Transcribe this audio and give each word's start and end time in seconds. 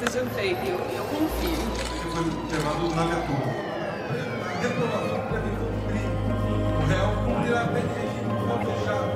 seja 0.00 0.24
feita. 0.30 0.64
Eu, 0.64 0.78
eu 0.78 1.04
confio. 1.04 1.60
Foi 2.10 2.24
levado 2.56 2.88
na 2.94 3.04
viatura. 3.06 3.46
Reprovação 4.62 5.20
para 5.28 5.40
cumprir. 5.40 6.08
O 6.76 6.86
réu 6.86 7.06
cumprirá 7.24 7.66
fechado. 8.64 9.10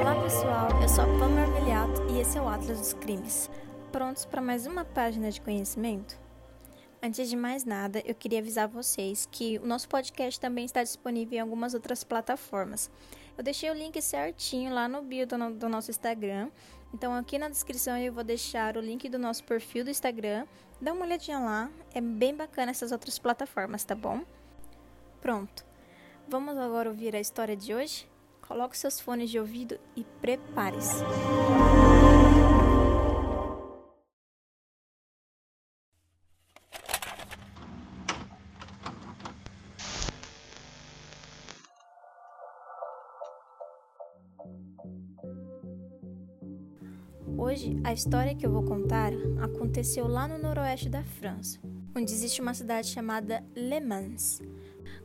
Olá 0.00 0.14
pessoal, 0.22 0.82
eu 0.82 0.88
sou 0.88 1.04
a 1.04 1.06
Pamela 1.06 1.40
Armeliato 1.40 2.02
e 2.10 2.20
esse 2.20 2.36
é 2.36 2.42
o 2.42 2.48
Atlas 2.48 2.78
dos 2.78 2.92
Crimes. 2.92 3.50
Prontos 3.90 4.26
para 4.26 4.42
mais 4.42 4.66
uma 4.66 4.84
página 4.84 5.30
de 5.30 5.40
conhecimento? 5.40 6.20
Antes 7.02 7.30
de 7.30 7.36
mais 7.36 7.64
nada, 7.64 8.02
eu 8.04 8.14
queria 8.14 8.40
avisar 8.40 8.68
vocês 8.68 9.26
que 9.32 9.58
o 9.58 9.66
nosso 9.66 9.88
podcast 9.88 10.38
também 10.38 10.66
está 10.66 10.82
disponível 10.82 11.38
em 11.38 11.40
algumas 11.40 11.72
outras 11.72 12.04
plataformas. 12.04 12.90
Eu 13.40 13.44
deixei 13.44 13.70
o 13.70 13.74
link 13.74 14.02
certinho 14.02 14.70
lá 14.70 14.86
no 14.86 15.00
bio 15.00 15.26
do, 15.26 15.54
do 15.54 15.66
nosso 15.66 15.90
Instagram. 15.90 16.50
Então 16.92 17.14
aqui 17.14 17.38
na 17.38 17.48
descrição 17.48 17.96
eu 17.96 18.12
vou 18.12 18.22
deixar 18.22 18.76
o 18.76 18.80
link 18.80 19.08
do 19.08 19.18
nosso 19.18 19.42
perfil 19.44 19.82
do 19.82 19.88
Instagram. 19.88 20.46
Dá 20.78 20.92
uma 20.92 21.06
olhadinha 21.06 21.38
lá, 21.38 21.70
é 21.94 22.02
bem 22.02 22.36
bacana 22.36 22.70
essas 22.70 22.92
outras 22.92 23.18
plataformas, 23.18 23.82
tá 23.82 23.94
bom? 23.94 24.20
Pronto. 25.22 25.64
Vamos 26.28 26.58
agora 26.58 26.90
ouvir 26.90 27.16
a 27.16 27.20
história 27.20 27.56
de 27.56 27.72
hoje? 27.72 28.06
Coloque 28.46 28.76
seus 28.76 29.00
fones 29.00 29.30
de 29.30 29.38
ouvido 29.38 29.80
e 29.96 30.04
prepare-se. 30.20 31.02
A 47.90 47.92
história 47.92 48.36
que 48.36 48.46
eu 48.46 48.52
vou 48.52 48.62
contar 48.62 49.10
aconteceu 49.42 50.06
lá 50.06 50.28
no 50.28 50.38
noroeste 50.38 50.88
da 50.88 51.02
França, 51.02 51.58
onde 51.92 52.12
existe 52.12 52.40
uma 52.40 52.54
cidade 52.54 52.86
chamada 52.86 53.44
Le 53.52 53.80
Mans, 53.80 54.40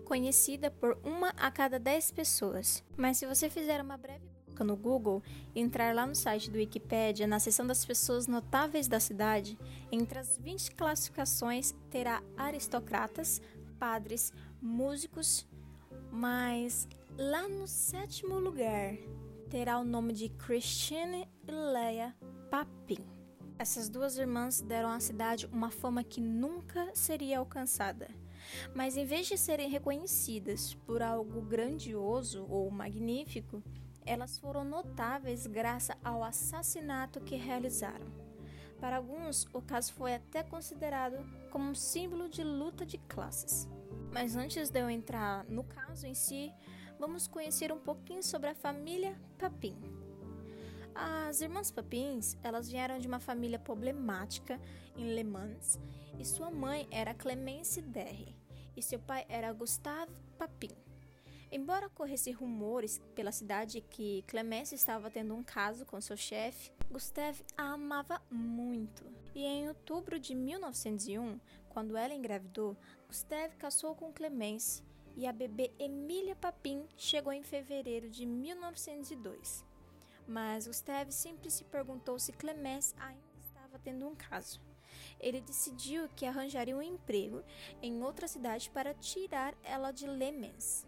conhecida 0.03 0.69
por 0.69 0.95
uma 1.03 1.29
a 1.29 1.49
cada 1.49 1.79
dez 1.79 2.11
pessoas. 2.11 2.83
Mas 2.95 3.17
se 3.17 3.25
você 3.25 3.49
fizer 3.49 3.81
uma 3.81 3.97
breve 3.97 4.23
busca 4.45 4.63
no 4.63 4.77
Google 4.77 5.23
e 5.55 5.61
entrar 5.61 5.95
lá 5.95 6.05
no 6.05 6.13
site 6.13 6.51
do 6.51 6.59
Wikipedia, 6.59 7.25
na 7.25 7.39
seção 7.39 7.65
das 7.65 7.83
pessoas 7.83 8.27
notáveis 8.27 8.87
da 8.87 8.99
cidade, 8.99 9.57
entre 9.91 10.19
as 10.19 10.37
20 10.37 10.75
classificações 10.75 11.73
terá 11.89 12.21
aristocratas, 12.37 13.41
padres, 13.79 14.31
músicos, 14.61 15.47
mas 16.11 16.87
lá 17.17 17.49
no 17.49 17.67
sétimo 17.67 18.37
lugar 18.37 18.93
terá 19.49 19.79
o 19.79 19.83
nome 19.83 20.13
de 20.13 20.29
Christine 20.29 21.27
Leia 21.47 22.15
Papin. 22.55 23.05
Essas 23.59 23.89
duas 23.89 24.17
irmãs 24.17 24.61
deram 24.61 24.89
à 24.89 24.97
cidade 25.01 25.45
uma 25.47 25.69
fama 25.69 26.05
que 26.05 26.21
nunca 26.21 26.89
seria 26.95 27.39
alcançada. 27.39 28.07
Mas 28.73 28.95
em 28.95 29.03
vez 29.03 29.27
de 29.27 29.37
serem 29.37 29.69
reconhecidas 29.69 30.73
por 30.73 31.01
algo 31.01 31.41
grandioso 31.41 32.47
ou 32.49 32.71
magnífico, 32.71 33.61
elas 34.05 34.39
foram 34.39 34.63
notáveis 34.63 35.45
graças 35.45 35.97
ao 36.01 36.23
assassinato 36.23 37.19
que 37.19 37.35
realizaram. 37.35 38.07
Para 38.79 38.97
alguns, 38.97 39.45
o 39.51 39.61
caso 39.61 39.91
foi 39.91 40.15
até 40.15 40.41
considerado 40.41 41.17
como 41.51 41.71
um 41.71 41.75
símbolo 41.75 42.29
de 42.29 42.41
luta 42.41 42.85
de 42.85 42.97
classes. 42.99 43.67
Mas 44.13 44.37
antes 44.37 44.69
de 44.69 44.79
eu 44.79 44.89
entrar 44.89 45.43
no 45.49 45.65
caso 45.65 46.07
em 46.07 46.15
si, 46.15 46.53
vamos 46.97 47.27
conhecer 47.27 47.73
um 47.73 47.79
pouquinho 47.79 48.23
sobre 48.23 48.47
a 48.47 48.55
família 48.55 49.19
Papin. 49.37 49.75
As 50.95 51.41
irmãs 51.41 51.69
Papins, 51.69 52.37
elas 52.41 52.69
vieram 52.69 52.97
de 52.97 53.07
uma 53.07 53.19
família 53.19 53.59
problemática 53.59 54.57
em 54.95 55.13
Le 55.13 55.25
Mans 55.25 55.77
e 56.17 56.23
sua 56.23 56.49
mãe 56.49 56.87
era 56.89 57.13
Clemence 57.13 57.81
Derry 57.81 58.33
e 58.77 58.81
seu 58.81 58.97
pai 58.97 59.25
era 59.27 59.51
Gustave 59.51 60.13
Papin. 60.37 60.71
Embora 61.51 61.89
corressem 61.89 62.33
rumores 62.33 63.01
pela 63.13 63.33
cidade 63.33 63.81
que 63.81 64.23
Clemence 64.25 64.73
estava 64.73 65.11
tendo 65.11 65.35
um 65.35 65.43
caso 65.43 65.85
com 65.85 65.99
seu 65.99 66.15
chefe, 66.15 66.71
Gustave 66.89 67.43
a 67.57 67.73
amava 67.73 68.21
muito. 68.31 69.03
E 69.33 69.43
em 69.43 69.67
outubro 69.67 70.17
de 70.17 70.33
1901, 70.33 71.39
quando 71.67 71.97
ela 71.97 72.13
engravidou, 72.13 72.77
Gustave 73.07 73.57
casou 73.57 73.95
com 73.95 74.13
Clemence 74.13 74.81
e 75.17 75.27
a 75.27 75.33
bebê 75.33 75.71
Emília 75.77 76.37
Papin 76.37 76.87
chegou 76.95 77.33
em 77.33 77.43
fevereiro 77.43 78.09
de 78.09 78.25
1902. 78.25 79.74
Mas 80.27 80.67
Gustave 80.67 81.11
sempre 81.11 81.49
se 81.49 81.63
perguntou 81.63 82.17
se 82.17 82.31
Clemence 82.31 82.93
ainda 82.99 83.21
estava 83.45 83.79
tendo 83.79 84.07
um 84.07 84.15
caso. 84.15 84.59
Ele 85.19 85.41
decidiu 85.41 86.09
que 86.15 86.25
arranjaria 86.25 86.75
um 86.75 86.81
emprego 86.81 87.43
em 87.81 88.03
outra 88.03 88.27
cidade 88.27 88.69
para 88.69 88.93
tirar 88.93 89.53
ela 89.63 89.91
de 89.91 90.07
Le 90.07 90.31
Mans. 90.31 90.85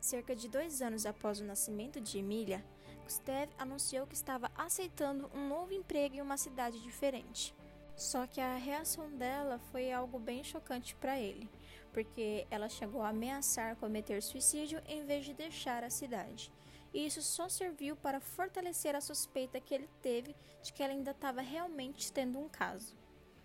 Cerca 0.00 0.34
de 0.34 0.48
dois 0.48 0.82
anos 0.82 1.06
após 1.06 1.40
o 1.40 1.44
nascimento 1.44 2.00
de 2.00 2.18
Emília, 2.18 2.64
Gustave 3.04 3.52
anunciou 3.58 4.06
que 4.06 4.14
estava 4.14 4.50
aceitando 4.56 5.30
um 5.34 5.48
novo 5.48 5.72
emprego 5.72 6.16
em 6.16 6.20
uma 6.20 6.36
cidade 6.36 6.80
diferente. 6.80 7.54
Só 7.94 8.26
que 8.26 8.40
a 8.40 8.56
reação 8.56 9.10
dela 9.10 9.58
foi 9.70 9.92
algo 9.92 10.18
bem 10.18 10.42
chocante 10.42 10.94
para 10.96 11.18
ele, 11.18 11.48
porque 11.92 12.46
ela 12.50 12.68
chegou 12.68 13.02
a 13.02 13.10
ameaçar 13.10 13.76
cometer 13.76 14.22
suicídio 14.22 14.82
em 14.86 15.04
vez 15.04 15.24
de 15.24 15.34
deixar 15.34 15.84
a 15.84 15.90
cidade. 15.90 16.50
E 16.92 17.06
isso 17.06 17.22
só 17.22 17.48
serviu 17.48 17.96
para 17.96 18.20
fortalecer 18.20 18.94
a 18.94 19.00
suspeita 19.00 19.60
que 19.60 19.74
ele 19.74 19.88
teve 20.02 20.36
de 20.62 20.72
que 20.72 20.82
ela 20.82 20.92
ainda 20.92 21.12
estava 21.12 21.40
realmente 21.40 22.12
tendo 22.12 22.38
um 22.38 22.48
caso. 22.48 22.96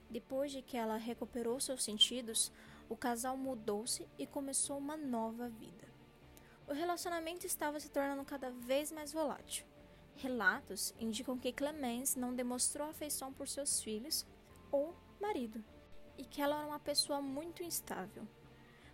Depois 0.09 0.51
de 0.51 0.61
que 0.61 0.77
ela 0.77 0.97
recuperou 0.97 1.59
seus 1.59 1.83
sentidos, 1.83 2.51
o 2.89 2.95
casal 2.95 3.37
mudou-se 3.37 4.07
e 4.17 4.25
começou 4.25 4.77
uma 4.77 4.95
nova 4.95 5.49
vida. 5.49 5.87
O 6.67 6.73
relacionamento 6.73 7.45
estava 7.45 7.79
se 7.79 7.89
tornando 7.89 8.23
cada 8.25 8.51
vez 8.51 8.91
mais 8.91 9.13
volátil. 9.13 9.65
Relatos 10.15 10.93
indicam 10.99 11.37
que 11.37 11.53
Clemence 11.53 12.19
não 12.19 12.33
demonstrou 12.33 12.89
afeição 12.89 13.31
por 13.31 13.47
seus 13.47 13.81
filhos 13.81 14.25
ou 14.71 14.95
marido, 15.21 15.63
e 16.17 16.25
que 16.25 16.41
ela 16.41 16.57
era 16.57 16.67
uma 16.67 16.79
pessoa 16.79 17.21
muito 17.21 17.63
instável. 17.63 18.27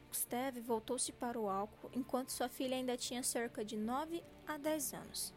Gustave 0.10 0.60
voltou-se 0.60 1.12
para 1.12 1.40
o 1.40 1.50
álcool 1.50 1.90
enquanto 1.94 2.32
sua 2.32 2.50
filha 2.50 2.76
ainda 2.76 2.96
tinha 2.96 3.24
cerca 3.24 3.66
de 3.66 3.76
9 3.76 4.24
a 4.48 4.58
10 4.58 4.94
anos. 4.94 5.34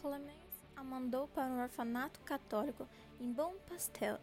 Clemence 0.00 0.36
a 0.76 0.84
mandou 0.84 1.26
para 1.28 1.46
um 1.46 1.62
orfanato 1.62 2.20
católico 2.20 2.88
em 3.20 3.32
Bon 3.32 3.54
Pastel. 3.68 4.18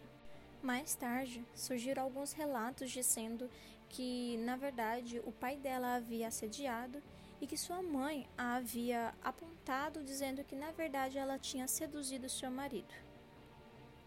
Mais 0.61 0.95
tarde, 0.95 1.45
surgiram 1.53 2.03
alguns 2.03 2.31
relatos 2.31 2.91
dizendo 2.91 3.49
que, 3.89 4.37
na 4.37 4.55
verdade, 4.55 5.21
o 5.25 5.31
pai 5.31 5.57
dela 5.57 5.95
havia 5.95 6.27
assediado 6.27 7.01
e 7.41 7.47
que 7.47 7.57
sua 7.57 7.81
mãe 7.81 8.27
a 8.37 8.55
havia 8.55 9.13
apontado 9.21 10.03
dizendo 10.03 10.43
que, 10.43 10.55
na 10.55 10.71
verdade, 10.71 11.17
ela 11.17 11.37
tinha 11.37 11.67
seduzido 11.67 12.29
seu 12.29 12.49
marido. 12.49 12.93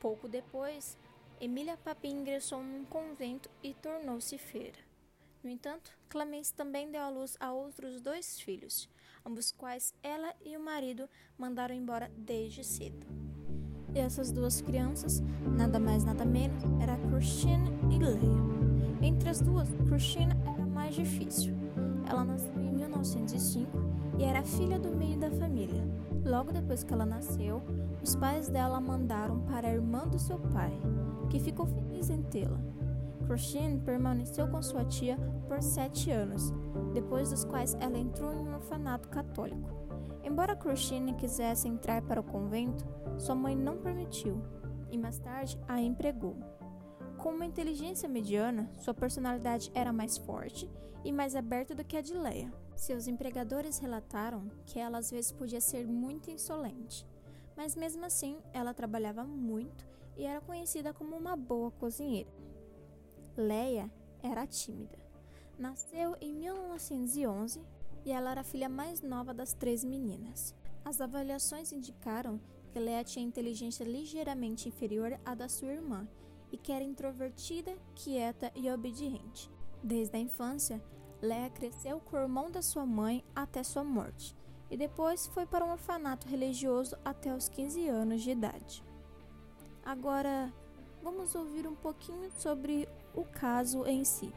Pouco 0.01 0.29
depois, 0.29 0.97
Emília 1.39 1.77
Papin 1.77 2.21
ingressou 2.21 2.63
num 2.63 2.85
convento 2.87 3.51
e 3.63 3.75
tornou-se 3.75 4.39
feira. 4.39 4.79
No 5.45 5.51
entanto, 5.51 5.97
Clemence 6.09 6.55
também 6.55 6.91
deu 6.91 7.03
à 7.03 7.11
luz 7.11 7.37
a 7.39 7.53
outros 7.53 8.01
dois 8.01 8.41
filhos, 8.41 8.89
ambos 9.27 9.51
quais 9.51 9.93
ela 10.03 10.33
e 10.45 10.57
o 10.57 10.65
marido 10.65 11.09
mandaram 11.37 11.75
embora 11.75 12.11
desde 12.17 12.63
cedo. 12.63 13.05
E 13.93 13.99
essas 13.99 14.31
duas 14.31 14.61
crianças, 14.61 15.21
nada 15.57 15.81
mais 15.81 16.05
nada 16.05 16.25
menos, 16.25 16.63
era 16.81 16.97
Christine 17.09 17.69
e 17.91 17.99
Leia. 17.99 18.47
Entre 19.03 19.29
as 19.29 19.41
duas, 19.41 19.69
Christine 19.89 20.33
era 20.47 20.65
mais 20.65 20.95
difícil. 20.95 21.55
Ela 22.09 22.25
nasceu 22.25 22.53
em 22.61 22.73
1905 22.73 23.71
e 24.19 24.25
era 24.25 24.43
filha 24.45 24.79
do 24.79 24.95
meio 24.95 25.19
da 25.19 25.31
família. 25.31 25.83
Logo 26.25 26.53
depois 26.53 26.85
que 26.85 26.93
ela 26.93 27.07
nasceu, 27.07 27.63
os 28.03 28.15
pais 28.15 28.49
dela 28.49 28.81
mandaram 28.81 29.41
para 29.41 29.67
a 29.67 29.73
irmã 29.73 30.07
do 30.07 30.19
seu 30.19 30.39
pai, 30.39 30.73
que 31.31 31.41
ficou 31.41 31.67
feliz 31.67 32.11
em 32.11 32.23
tê-la. 32.23 32.61
Christine 33.27 33.81
permaneceu 33.81 34.49
com 34.49 34.63
sua 34.63 34.85
tia 34.85 35.19
por 35.49 35.61
sete 35.61 36.11
anos, 36.11 36.53
depois 36.95 37.31
dos 37.31 37.45
quais 37.45 37.75
ela 37.81 37.99
entrou 37.99 38.33
em 38.33 38.47
um 38.47 38.55
orfanato 38.55 39.09
católico. 39.09 39.69
Embora 40.23 40.57
Christine 40.57 41.15
quisesse 41.15 41.69
entrar 41.69 42.03
para 42.03 42.21
o 42.21 42.25
convento, 42.25 42.87
sua 43.19 43.35
mãe 43.35 43.57
não 43.57 43.79
permitiu 43.79 44.43
e 44.91 44.97
mais 44.97 45.19
tarde 45.19 45.59
a 45.67 45.81
empregou. 45.81 46.37
Com 47.17 47.31
uma 47.31 47.47
inteligência 47.47 48.09
mediana, 48.09 48.71
sua 48.79 48.95
personalidade 48.95 49.71
era 49.75 49.93
mais 49.93 50.17
forte 50.17 50.71
e 51.05 51.11
mais 51.11 51.35
aberta 51.35 51.75
do 51.75 51.85
que 51.85 51.97
a 51.97 52.01
de 52.01 52.15
Leia. 52.15 52.53
Seus 52.77 53.09
empregadores 53.09 53.79
relataram 53.79 54.51
que 54.65 54.79
ela 54.79 54.99
às 54.99 55.11
vezes 55.11 55.33
podia 55.33 55.61
ser 55.61 55.87
muito 55.87 56.31
insolente, 56.31 57.07
mas 57.57 57.75
mesmo 57.75 58.05
assim 58.05 58.39
ela 58.53 58.75
trabalhava 58.75 59.25
muito 59.25 59.87
e 60.17 60.25
era 60.25 60.41
conhecida 60.41 60.93
como 60.93 61.17
uma 61.17 61.37
boa 61.37 61.71
cozinheira. 61.73 62.31
Leia 63.37 63.91
era 64.23 64.47
tímida. 64.47 64.99
Nasceu 65.59 66.17
em 66.21 66.33
1911 66.33 67.61
e 68.05 68.13
ela 68.13 68.31
era 68.31 68.41
a 68.41 68.45
filha 68.45 68.69
mais 68.69 69.03
nova 69.03 69.35
das 69.35 69.53
três 69.53 69.85
meninas. 69.85 70.55
As 70.85 71.01
avaliações 71.01 71.73
indicaram 71.73 72.41
que 72.73 72.79
Leia 72.79 73.05
tinha 73.05 73.27
inteligência 73.27 73.85
ligeiramente 73.85 74.69
inferior 74.69 75.19
à 75.25 75.35
da 75.35 75.49
sua 75.49 75.73
irmã 75.73 76.09
e 76.53 76.57
que 76.57 76.73
era 76.73 76.85
introvertida, 76.85 77.77
quieta 77.95 78.53
e 78.55 78.71
obediente. 78.71 79.51
Desde 79.83 80.17
a 80.17 80.21
infância, 80.21 80.83
Leia 81.21 81.51
cresceu 81.51 82.01
com 82.01 82.17
o 82.17 82.21
irmão 82.21 82.51
da 82.51 82.63
sua 82.63 82.87
mãe 82.87 83.25
até 83.35 83.63
sua 83.63 83.83
morte 83.83 84.37
e 84.71 84.77
depois 84.77 85.27
foi 85.29 85.47
para 85.47 85.65
um 85.65 85.73
orfanato 85.73 86.29
religioso 86.29 86.97
até 87.05 87.35
os 87.35 87.49
15 87.49 87.89
anos 87.89 88.23
de 88.23 88.31
idade. 88.31 88.85
Agora, 89.85 90.53
vamos 91.03 91.35
ouvir 91.35 91.67
um 91.67 91.75
pouquinho 91.75 92.31
sobre 92.33 92.89
o 93.17 93.25
caso 93.25 93.85
em 93.87 94.05
si. 94.05 94.33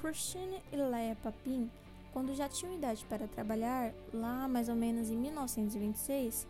Christine 0.00 0.60
e 0.72 0.76
Leia 0.76 1.16
Papin, 1.22 1.70
quando 2.12 2.34
já 2.34 2.48
tinham 2.48 2.74
idade 2.74 3.04
para 3.04 3.28
trabalhar, 3.28 3.92
lá 4.12 4.48
mais 4.48 4.68
ou 4.68 4.74
menos 4.74 5.10
em 5.10 5.16
1926, 5.16 6.46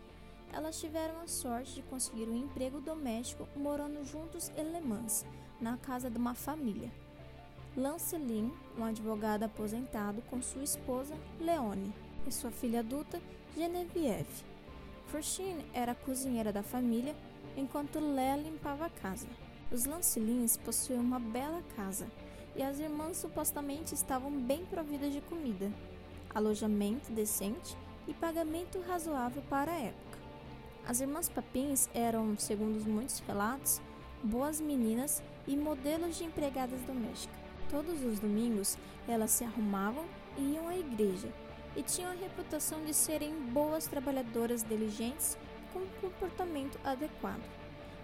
elas 0.51 0.79
tiveram 0.79 1.19
a 1.21 1.27
sorte 1.27 1.75
de 1.75 1.81
conseguir 1.83 2.27
um 2.27 2.35
emprego 2.35 2.81
doméstico 2.81 3.47
morando 3.55 4.03
juntos 4.03 4.51
em 4.57 4.71
Le 4.71 4.81
Mans, 4.81 5.25
na 5.59 5.77
casa 5.77 6.09
de 6.09 6.17
uma 6.17 6.33
família. 6.33 6.91
Lancelin, 7.75 8.51
um 8.77 8.83
advogado 8.83 9.43
aposentado, 9.43 10.21
com 10.29 10.41
sua 10.41 10.63
esposa 10.63 11.15
Leone 11.39 11.93
e 12.27 12.31
sua 12.31 12.51
filha 12.51 12.81
adulta 12.81 13.19
Genevieve. 13.55 14.43
Christine 15.11 15.65
era 15.73 15.95
cozinheira 15.95 16.51
da 16.51 16.63
família, 16.63 17.15
enquanto 17.55 17.99
Léa 17.99 18.35
limpava 18.35 18.85
a 18.85 18.89
casa. 18.89 19.27
Os 19.73 19.85
Lancelins 19.85 20.55
possuíam 20.55 21.01
uma 21.01 21.19
bela 21.19 21.63
casa 21.75 22.05
e 22.55 22.61
as 22.61 22.79
irmãs 22.79 23.17
supostamente 23.17 23.95
estavam 23.95 24.29
bem 24.31 24.63
providas 24.65 25.11
de 25.11 25.19
comida, 25.21 25.71
alojamento 26.29 27.11
decente 27.11 27.75
e 28.07 28.13
pagamento 28.13 28.79
razoável 28.81 29.41
para 29.49 29.71
a 29.71 29.79
época. 29.79 30.19
As 30.87 31.01
irmãs 31.01 31.27
Papins 31.27 31.89
eram, 31.91 32.37
segundo 32.37 32.87
muitos 32.87 33.17
relatos, 33.21 33.81
boas 34.23 34.61
meninas 34.61 35.23
e 35.47 35.57
modelos 35.57 36.19
de 36.19 36.25
empregadas 36.25 36.79
domésticas. 36.83 37.39
Todos 37.67 37.99
os 38.03 38.19
domingos 38.19 38.77
elas 39.07 39.31
se 39.31 39.43
arrumavam 39.43 40.05
e 40.37 40.53
iam 40.53 40.67
à 40.67 40.77
igreja 40.77 41.33
e 41.75 41.81
tinham 41.81 42.11
a 42.11 42.15
reputação 42.15 42.85
de 42.85 42.93
serem 42.93 43.33
boas 43.51 43.87
trabalhadoras 43.87 44.61
diligentes 44.61 45.35
com 45.73 45.79
um 45.79 45.87
comportamento 45.99 46.79
adequado. 46.83 47.62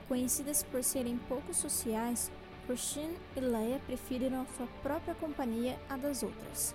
Conhecidas 0.10 0.64
por 0.64 0.84
serem 0.84 1.20
pouco 1.20 1.54
sociais, 1.54 2.32
Christine 2.66 3.16
e 3.36 3.40
Leia 3.40 3.80
preferiram 3.86 4.46
sua 4.58 4.66
própria 4.82 5.14
companhia 5.14 5.80
à 5.88 5.96
das 5.96 6.24
outras. 6.24 6.74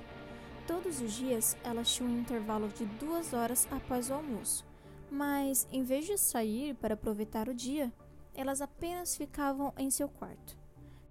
Todos 0.68 1.00
os 1.00 1.12
dias 1.12 1.56
elas 1.64 1.92
tinham 1.92 2.12
um 2.12 2.20
intervalo 2.20 2.68
de 2.68 2.86
duas 2.86 3.32
horas 3.32 3.66
após 3.72 4.08
o 4.08 4.14
almoço, 4.14 4.64
mas 5.10 5.66
em 5.72 5.82
vez 5.82 6.06
de 6.06 6.16
sair 6.16 6.76
para 6.76 6.94
aproveitar 6.94 7.48
o 7.48 7.54
dia, 7.54 7.92
elas 8.36 8.60
apenas 8.60 9.16
ficavam 9.16 9.74
em 9.76 9.90
seu 9.90 10.08
quarto. 10.08 10.56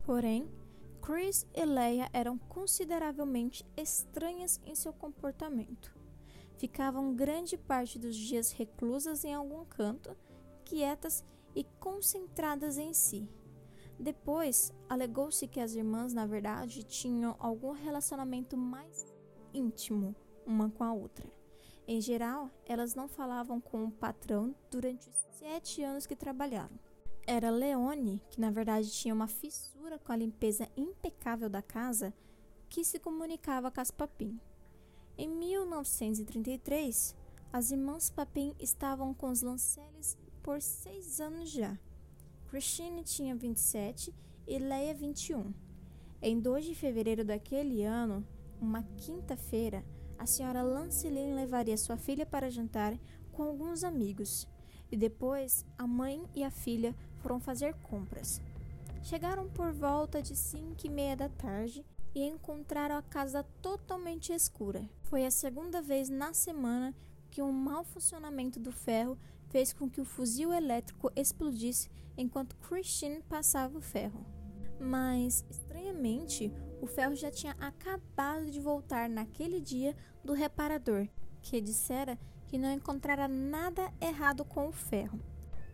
Porém, 0.06 0.50
Chris 1.02 1.46
e 1.54 1.66
Leia 1.66 2.10
eram 2.14 2.38
consideravelmente 2.38 3.66
estranhas 3.76 4.62
em 4.66 4.76
seu 4.76 4.94
comportamento. 4.94 5.94
Ficavam 6.58 7.14
grande 7.14 7.58
parte 7.58 8.00
dos 8.00 8.16
dias 8.16 8.54
reclusas 8.54 9.26
em 9.26 9.34
algum 9.34 9.66
canto, 9.66 10.16
quietas 10.64 11.22
e 11.56 11.64
concentradas 11.80 12.78
em 12.78 12.94
si. 12.94 13.28
Depois, 14.00 14.74
alegou-se 14.90 15.48
que 15.48 15.60
as 15.60 15.76
irmãs, 15.76 16.14
na 16.14 16.26
verdade, 16.26 16.84
tinham 16.84 17.36
algum 17.40 17.72
relacionamento 17.72 18.58
mais 18.58 19.14
íntimo 19.54 20.16
uma 20.46 20.70
com 20.70 20.84
a 20.84 20.94
outra. 20.94 21.32
Em 21.88 22.02
geral, 22.02 22.50
elas 22.66 22.96
não 22.96 23.08
falavam 23.08 23.60
com 23.60 23.86
o 23.86 23.92
patrão 23.92 24.56
durante 24.72 25.10
os 25.10 25.16
sete 25.38 25.84
anos 25.84 26.08
que 26.08 26.16
trabalharam. 26.16 26.80
Era 27.26 27.50
Leone, 27.50 28.22
que 28.30 28.42
na 28.42 28.52
verdade 28.52 28.92
tinha 28.92 29.14
uma 29.14 29.28
fissura 29.28 29.98
com 30.00 30.12
a 30.12 30.16
limpeza 30.16 30.68
impecável 30.76 31.50
da 31.50 31.62
casa, 31.62 32.14
que 32.70 32.84
se 32.84 33.00
comunicava 33.00 33.72
com 33.72 33.80
as 33.80 33.92
Papin. 33.92 34.40
Em 35.18 35.30
1933, 35.30 37.16
as 37.52 37.72
irmãs 37.72 38.10
Papin 38.10 38.54
estavam 38.60 39.14
com 39.14 39.30
os 39.30 39.42
Lanceles 39.42 40.18
por 40.44 40.62
seis 40.62 41.20
anos 41.22 41.50
já. 41.50 41.80
Christine 42.50 43.02
tinha 43.04 43.34
27 43.34 44.14
e 44.46 44.60
Leia 44.60 44.94
21. 44.94 45.54
Em 46.22 46.40
2 46.40 46.66
de 46.66 46.76
fevereiro 46.76 47.24
daquele 47.24 47.84
ano, 47.84 48.28
uma 48.62 48.84
quinta-feira, 48.98 49.84
a 50.20 50.26
senhora 50.26 50.62
Lancelin 50.62 51.34
levaria 51.34 51.78
sua 51.78 51.98
filha 51.98 52.26
para 52.26 52.52
jantar 52.52 52.98
com 53.32 53.44
alguns 53.44 53.84
amigos 53.84 54.48
e 54.92 54.98
depois 54.98 55.66
a 55.78 55.88
mãe 55.88 56.24
e 56.36 56.44
a 56.44 56.52
filha 56.52 56.94
foram 57.20 57.40
fazer 57.40 57.74
compras. 57.76 58.42
Chegaram 59.02 59.50
por 59.50 59.72
volta 59.72 60.22
de 60.22 60.36
cinco 60.36 60.86
e 60.86 60.90
meia 60.90 61.16
da 61.16 61.30
tarde 61.30 61.84
e 62.14 62.22
encontraram 62.24 62.96
a 62.96 63.02
casa 63.02 63.44
totalmente 63.62 64.32
escura. 64.32 64.88
Foi 65.04 65.26
a 65.26 65.32
segunda 65.32 65.82
vez 65.82 66.10
na 66.10 66.34
semana 66.34 66.94
que 67.32 67.42
um 67.42 67.52
mau 67.52 67.84
funcionamento 67.84 68.60
do 68.60 68.72
ferro 68.72 69.18
fez 69.54 69.72
com 69.72 69.88
que 69.88 70.02
o 70.02 70.06
fuzil 70.06 70.52
elétrico 70.52 71.12
explodisse 71.16 71.88
enquanto 72.18 72.56
Christine 72.56 73.22
passava 73.30 73.78
o 73.78 73.82
ferro. 73.82 74.26
Mas, 74.80 75.46
estranhamente, 75.48 76.52
o 76.82 76.88
ferro 76.88 77.16
já 77.16 77.30
tinha 77.30 77.56
acabado 77.60 78.50
de 78.50 78.60
voltar 78.60 79.08
naquele 79.08 79.62
dia 79.62 79.96
do 80.24 80.34
reparador, 80.34 81.08
que 81.44 81.62
dissera 81.62 82.18
que 82.48 82.58
não 82.58 82.72
encontrara 82.72 83.28
nada 83.28 83.94
errado 84.02 84.44
com 84.44 84.70
o 84.70 84.72
ferro, 84.72 85.20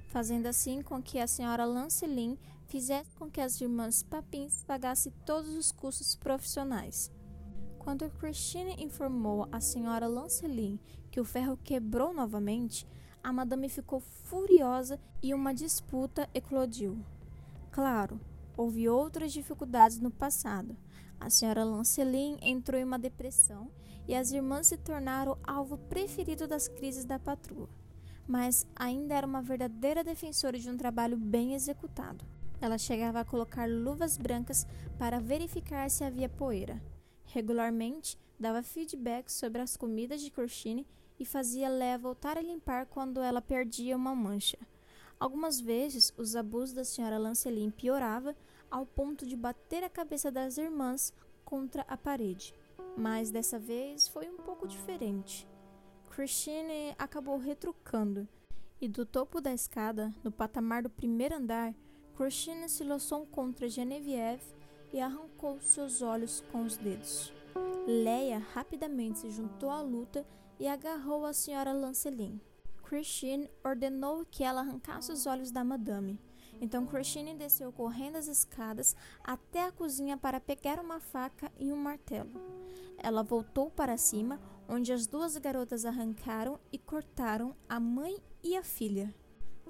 fazendo 0.10 0.48
assim 0.48 0.82
com 0.82 1.02
que 1.02 1.18
a 1.18 1.26
senhora 1.26 1.64
Lancelin 1.64 2.38
fizesse 2.66 3.16
com 3.16 3.32
que 3.32 3.40
as 3.40 3.62
irmãs 3.62 4.04
Papins 4.04 4.62
pagassem 4.66 5.14
todos 5.26 5.56
os 5.56 5.72
custos 5.72 6.18
profissionais. 6.18 7.10
Quando 7.78 8.10
Christine 8.10 8.76
informou 8.84 9.48
a 9.54 9.62
senhora 9.62 10.06
Lancelin 10.06 10.78
que 11.10 11.22
o 11.22 11.26
ferro 11.26 11.58
quebrou 11.64 12.14
novamente, 12.14 12.86
a 13.24 13.32
madame 13.34 13.70
ficou 13.70 14.00
furiosa 14.00 15.00
e 15.22 15.34
uma 15.34 15.54
disputa 15.54 16.30
eclodiu. 16.34 16.98
Claro, 17.72 18.20
houve 18.58 18.90
outras 18.90 19.32
dificuldades 19.32 20.00
no 20.00 20.12
passado. 20.12 20.76
A 21.20 21.30
senhora 21.30 21.64
Lancelin 21.64 22.38
entrou 22.42 22.80
em 22.80 22.84
uma 22.84 22.98
depressão 22.98 23.70
e 24.08 24.16
as 24.16 24.32
irmãs 24.32 24.68
se 24.68 24.78
tornaram 24.78 25.38
alvo 25.44 25.78
preferido 25.78 26.48
das 26.48 26.68
crises 26.68 27.06
da 27.06 27.20
patroa. 27.20 27.70
Mas 28.28 28.66
ainda 28.76 29.16
era 29.16 29.28
uma 29.28 29.42
verdadeira 29.42 30.04
defensora 30.04 30.58
de 30.58 30.70
um 30.70 30.78
trabalho 30.78 31.18
bem 31.18 31.54
executado. 31.54 32.26
Ela 32.62 32.78
chegava 32.78 33.20
a 33.20 33.26
colocar 33.26 33.70
luvas 33.70 34.18
brancas 34.18 34.66
para 34.98 35.20
verificar 35.20 35.90
se 35.90 36.04
havia 36.04 36.28
poeira. 36.28 36.82
Regularmente, 37.26 38.18
dava 38.40 38.64
feedback 38.64 39.32
sobre 39.32 39.62
as 39.62 39.78
comidas 39.78 40.22
de 40.22 40.32
Corchine 40.32 40.88
e 41.20 41.26
fazia 41.26 41.68
Léa 41.68 41.98
voltar 41.98 42.38
a 42.38 42.42
limpar 42.42 42.86
quando 42.86 43.22
ela 43.22 43.42
perdia 43.42 43.98
uma 43.98 44.16
mancha. 44.16 44.58
Algumas 45.20 45.60
vezes, 45.60 46.14
os 46.18 46.36
abusos 46.36 46.74
da 46.74 46.86
senhora 46.86 47.18
Lancelin 47.18 47.70
piorava 47.70 48.36
ao 48.72 48.86
ponto 48.86 49.26
de 49.26 49.36
bater 49.36 49.84
a 49.84 49.90
cabeça 49.90 50.32
das 50.32 50.58
irmãs 50.58 51.14
contra 51.44 51.82
a 51.88 51.98
parede. 51.98 52.54
Mas 52.96 53.30
dessa 53.30 53.60
vez 53.60 54.08
foi 54.08 54.30
um 54.30 54.38
pouco 54.38 54.68
diferente. 54.68 55.48
Christine 56.10 56.96
acabou 56.98 57.38
retrucando, 57.38 58.28
e 58.82 58.88
do 58.88 59.06
topo 59.06 59.42
da 59.42 59.54
escada, 59.54 60.14
no 60.24 60.32
patamar 60.32 60.84
do 60.84 60.90
primeiro 60.90 61.36
andar, 61.36 61.74
Christine 62.16 62.70
se 62.70 62.84
lançou 62.84 63.26
contra 63.26 63.70
Genevieve 63.70 64.44
e 64.94 65.00
arrancou 65.00 65.60
seus 65.60 66.02
olhos 66.02 66.44
com 66.52 66.64
os 66.64 66.78
dedos. 66.78 67.34
Leia 67.88 68.40
rapidamente 68.54 69.20
se 69.20 69.32
juntou 69.32 69.70
à 69.70 69.82
luta 69.82 70.26
e 70.60 70.68
agarrou 70.68 71.26
a 71.26 71.34
senhora 71.34 71.74
Lancelin. 71.74 72.40
Christine 72.84 73.50
ordenou 73.64 74.26
que 74.26 74.44
ela 74.44 74.62
arrancasse 74.62 75.12
os 75.12 75.26
olhos 75.26 75.52
da 75.52 75.64
madame. 75.64 76.20
Então 76.62 76.86
Christine 76.86 77.36
desceu 77.36 77.72
correndo 77.72 78.18
as 78.18 78.28
escadas 78.28 78.96
até 79.24 79.66
a 79.66 79.72
cozinha 79.72 80.18
para 80.18 80.40
pegar 80.40 80.80
uma 80.80 81.00
faca 81.00 81.52
e 81.58 81.72
um 81.72 81.78
martelo. 81.78 82.32
Ela 82.98 83.24
voltou 83.24 83.70
para 83.70 83.98
cima, 83.98 84.40
onde 84.68 84.92
as 84.92 85.08
duas 85.08 85.38
garotas 85.38 85.86
arrancaram 85.86 86.60
e 86.72 86.78
cortaram 86.78 87.56
a 87.68 87.80
mãe 87.80 88.18
e 88.44 88.58
a 88.58 88.64
filha. 88.64 89.14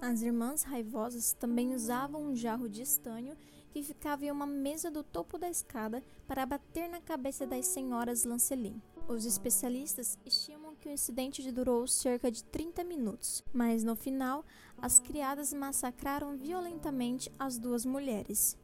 As 0.01 0.21
irmãs 0.21 0.63
raivosas 0.63 1.33
também 1.33 1.73
usavam 1.75 2.23
um 2.23 2.35
jarro 2.35 2.69
de 2.69 2.81
estanho 2.81 3.35
que 3.69 3.83
ficava 3.83 4.25
em 4.25 4.31
uma 4.31 4.45
mesa 4.45 4.89
do 4.89 5.03
topo 5.03 5.37
da 5.37 5.49
escada 5.49 6.03
para 6.27 6.45
bater 6.45 6.89
na 6.89 6.99
cabeça 6.99 7.45
das 7.45 7.67
senhoras 7.67 8.23
Lancelin. 8.23 8.81
Os 9.07 9.25
especialistas 9.25 10.17
estimam 10.25 10.75
que 10.75 10.87
o 10.87 10.91
incidente 10.91 11.51
durou 11.51 11.87
cerca 11.87 12.31
de 12.31 12.43
30 12.43 12.83
minutos, 12.83 13.43
mas 13.53 13.83
no 13.83 13.95
final, 13.95 14.45
as 14.77 14.99
criadas 14.99 15.53
massacraram 15.53 16.37
violentamente 16.37 17.31
as 17.39 17.57
duas 17.57 17.85
mulheres. 17.85 18.57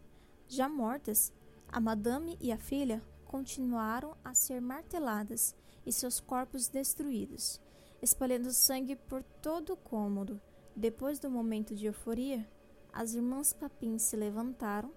Já 0.47 0.69
mortas, 0.69 1.33
a 1.67 1.79
madame 1.79 2.37
e 2.39 2.51
a 2.51 2.57
filha 2.57 3.01
continuaram 3.25 4.15
a 4.23 4.33
ser 4.33 4.61
marteladas 4.61 5.55
e 5.85 5.91
seus 5.91 6.19
corpos 6.19 6.67
destruídos, 6.67 7.59
espalhando 8.01 8.51
sangue 8.51 8.95
por 8.95 9.23
todo 9.41 9.73
o 9.73 9.77
cômodo, 9.77 10.39
Depois 10.75 11.19
do 11.19 11.31
momento 11.31 11.73
de 11.73 11.85
euforia, 11.85 12.45
as 12.95 13.13
irmãs 13.13 13.51
Papin 13.51 13.99
se 13.99 14.15
levantaram, 14.15 14.89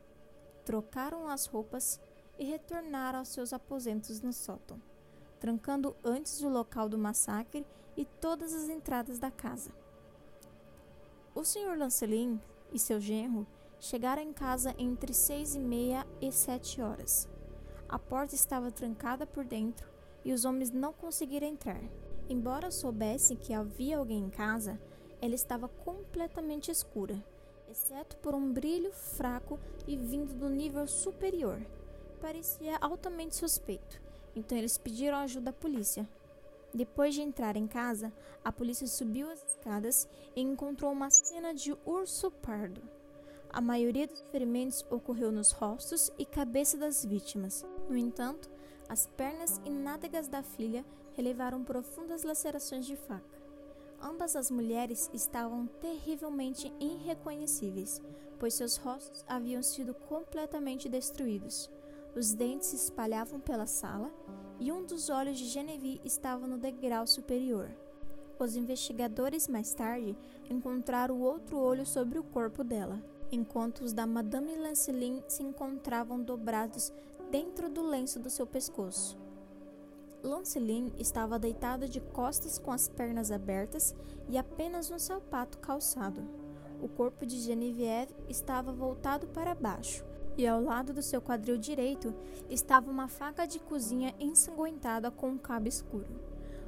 trocaram 0.65 1.27
as 1.27 1.47
roupas 1.47 2.01
e 2.39 2.45
retornaram 2.45 3.19
aos 3.19 3.29
seus 3.29 3.53
aposentos 3.53 4.21
no 4.21 4.33
sótão, 4.33 4.81
trancando 5.41 5.97
antes 6.05 6.41
o 6.41 6.49
local 6.49 6.89
do 6.89 6.97
massacre 6.97 7.67
e 7.97 8.05
todas 8.05 8.55
as 8.55 8.69
entradas 8.69 9.19
da 9.19 9.33
casa. 9.33 9.73
O 11.35 11.45
Sr. 11.45 11.77
Lancelin 11.77 12.41
e 12.73 12.79
seu 12.79 13.01
genro 13.01 13.45
chegaram 13.81 14.23
em 14.23 14.33
casa 14.33 14.73
entre 14.79 15.13
seis 15.13 15.57
e 15.57 15.59
meia 15.59 16.07
e 16.21 16.31
sete 16.31 16.81
horas. 16.81 17.29
A 17.89 17.99
porta 17.99 18.37
estava 18.37 18.71
trancada 18.71 19.27
por 19.27 19.45
dentro 19.45 19.89
e 20.25 20.33
os 20.33 20.45
homens 20.45 20.71
não 20.71 20.93
conseguiram 20.93 21.49
entrar. 21.49 21.83
Embora 22.29 22.71
soubessem 22.71 23.37
que 23.37 23.53
havia 23.53 23.99
alguém 23.99 24.25
em 24.25 24.31
casa, 24.31 24.81
ela 25.21 25.35
estava 25.35 25.67
completamente 25.67 26.71
escura, 26.71 27.21
exceto 27.71 28.17
por 28.17 28.35
um 28.35 28.53
brilho 28.53 28.93
fraco 28.93 29.59
e 29.87 29.97
vindo 29.97 30.35
do 30.35 30.49
nível 30.49 30.87
superior. 30.87 31.61
Parecia 32.21 32.77
altamente 32.81 33.37
suspeito, 33.37 34.01
então 34.35 34.57
eles 34.57 34.79
pediram 34.79 35.19
ajuda 35.19 35.51
à 35.51 35.53
polícia. 35.53 36.09
Depois 36.75 37.15
de 37.15 37.23
entrar 37.23 37.57
em 37.57 37.67
casa, 37.67 38.13
a 38.45 38.53
polícia 38.53 38.87
subiu 38.87 39.31
as 39.31 39.43
escadas 39.43 40.09
e 40.37 40.41
encontrou 40.41 40.93
uma 40.93 41.11
cena 41.11 41.55
de 41.55 41.77
urso 41.85 42.31
pardo. 42.31 42.83
A 43.51 43.61
maioria 43.61 44.07
dos 44.07 44.21
ferimentos 44.31 44.85
ocorreu 44.91 45.33
nos 45.33 45.53
rostos 45.53 46.11
e 46.19 46.27
cabeça 46.27 46.77
das 46.77 47.05
vítimas. 47.05 47.65
No 47.89 47.97
entanto, 47.97 48.51
as 48.89 49.07
pernas 49.07 49.61
e 49.65 49.71
nádegas 49.71 50.29
da 50.29 50.43
filha 50.43 50.85
relevaram 51.15 51.65
profundas 51.65 52.23
lacerações 52.25 52.85
de 52.85 52.97
faca. 52.97 53.38
Ambas 54.01 54.37
as 54.37 54.51
mulheres 54.51 55.11
estavam 55.13 55.67
terrivelmente 55.81 56.73
irreconhecíveis, 56.79 58.01
pois 58.39 58.55
seus 58.55 58.77
rostos 58.77 59.25
haviam 59.27 59.63
sido 59.63 59.93
completamente 59.93 60.89
destruídos. 60.89 61.71
Os 62.15 62.33
dentes 62.33 62.69
se 62.69 62.77
espalhavam 62.77 63.41
pela 63.41 63.67
sala 63.67 64.11
e 64.59 64.73
um 64.73 64.85
dos 64.85 65.09
olhos 65.11 65.39
de 65.39 65.47
Genevieve 65.47 66.01
estava 66.05 66.47
no 66.47 66.59
degrau 66.59 67.07
superior. 67.07 67.71
Os 68.39 68.55
investigadores 68.55 69.49
mais 69.49 69.75
tarde 69.75 70.17
encontraram 70.49 71.17
o 71.17 71.23
outro 71.23 71.59
olho 71.59 71.85
sobre 71.85 72.19
o 72.19 72.25
corpo 72.25 72.63
dela, 72.63 73.03
enquanto 73.33 73.81
os 73.81 73.93
da 73.93 74.07
Madame 74.07 74.55
Lancelin 74.57 75.23
se 75.27 75.43
encontravam 75.43 76.23
dobrados 76.23 76.93
dentro 77.31 77.69
do 77.69 77.83
lenço 77.83 78.21
do 78.21 78.31
seu 78.31 78.47
pescoço. 78.47 79.19
Lancelin 80.23 80.93
estava 80.99 81.39
deitado 81.39 81.89
de 81.89 82.01
costas 82.01 82.59
com 82.59 82.73
as 82.73 82.89
pernas 82.89 83.31
abertas 83.31 83.95
e 84.29 84.37
apenas 84.37 84.91
um 84.91 84.99
sapato 84.99 85.59
calçado. 85.59 86.23
O 86.83 86.89
corpo 86.89 87.27
de 87.27 87.41
Genevieve 87.41 88.15
estava 88.29 88.73
voltado 88.73 89.27
para 89.29 89.55
baixo, 89.55 90.05
e 90.37 90.47
ao 90.47 90.63
lado 90.63 90.93
do 90.93 91.03
seu 91.03 91.21
quadril 91.21 91.57
direito 91.57 92.15
estava 92.49 92.91
uma 92.91 93.09
faca 93.09 93.47
de 93.47 93.59
cozinha 93.59 94.15
ensanguentada 94.19 95.11
com 95.11 95.31
um 95.31 95.39
cabo 95.39 95.69
escuro. 95.69 96.09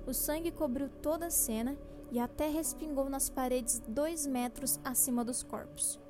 O 0.07 0.13
sangue 0.13 0.51
cobriu 0.51 0.89
toda 0.89 1.27
a 1.27 1.31
cena 1.31 1.77
e 2.11 2.19
até 2.19 2.49
respingou 2.49 3.09
nas 3.09 3.31
paredes 3.31 3.81
dois 3.87 4.27
metros 4.27 4.81
acima 4.83 5.25
dos 5.25 5.43
corpos. 5.43 6.01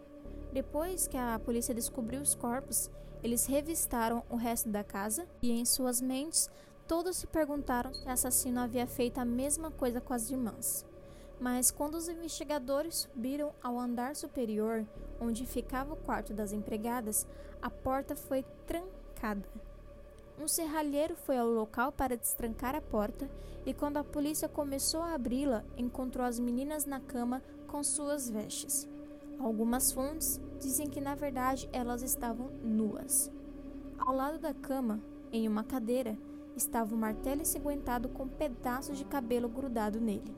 Depois 0.53 1.07
que 1.07 1.17
a 1.17 1.39
polícia 1.39 1.75
descobriu 1.75 2.21
os 2.21 2.35
corpos, 2.35 2.91
eles 3.23 3.45
revistaram 3.45 4.23
o 4.31 4.37
resto 4.37 4.71
da 4.71 4.83
casa 4.83 5.27
e, 5.43 5.51
em 5.53 5.65
suas 5.67 6.01
mentes, 6.01 6.49
todos 6.91 7.19
se 7.19 7.27
perguntaram 7.29 7.95
se 7.95 8.05
o 8.05 8.11
assassino 8.11 8.59
havia 8.59 8.85
feito 8.85 9.19
a 9.19 9.25
mesma 9.25 9.71
coisa 9.71 10.01
com 10.01 10.13
as 10.13 10.29
irmãs. 10.29 10.85
Mas 11.39 11.71
quando 11.71 11.95
os 11.95 12.09
investigadores 12.09 13.09
subiram 13.09 13.53
ao 13.63 13.79
andar 13.79 14.17
superior, 14.17 14.85
onde 15.21 15.47
ficava 15.47 15.95
o 15.95 15.97
quarto 15.97 16.35
das 16.35 16.53
empregadas, 16.53 17.29
a 17.63 17.71
porta 17.71 18.17
foi 18.17 18.45
trancada. 18.67 19.49
Um 20.37 20.49
serralheiro 20.49 21.15
foi 21.15 21.39
ao 21.39 21.47
local 21.47 21.93
para 21.93 22.17
destrancar 22.17 22.75
a 22.75 22.81
porta 22.81 23.31
e, 23.65 23.73
quando 23.73 23.99
a 23.99 24.03
polícia 24.03 24.49
começou 24.49 25.01
a 25.01 25.15
abri-la, 25.15 25.63
encontrou 25.77 26.27
as 26.27 26.41
meninas 26.41 26.87
na 26.87 26.99
cama 26.99 27.41
com 27.69 27.85
suas 27.85 28.29
vestes. 28.29 28.89
Algumas 29.39 29.93
fontes 29.93 30.41
dizem 30.59 30.91
que 30.91 31.01
na 31.01 31.15
verdade 31.15 31.69
elas 31.73 32.03
estavam 32.03 32.49
nuas. 32.65 33.31
Ao 33.97 34.13
lado 34.13 34.41
da 34.41 34.53
cama, 34.53 35.01
em 35.31 35.47
uma 35.47 35.63
cadeira, 35.63 36.19
estava 36.57 36.95
um 36.95 36.99
martelo 36.99 37.43
ensanguentado 37.43 38.09
com 38.09 38.29
pedaços 38.29 38.99
de 38.99 39.05
cabelo 39.05 39.49
grudado 39.49 40.01
nele. 40.01 40.35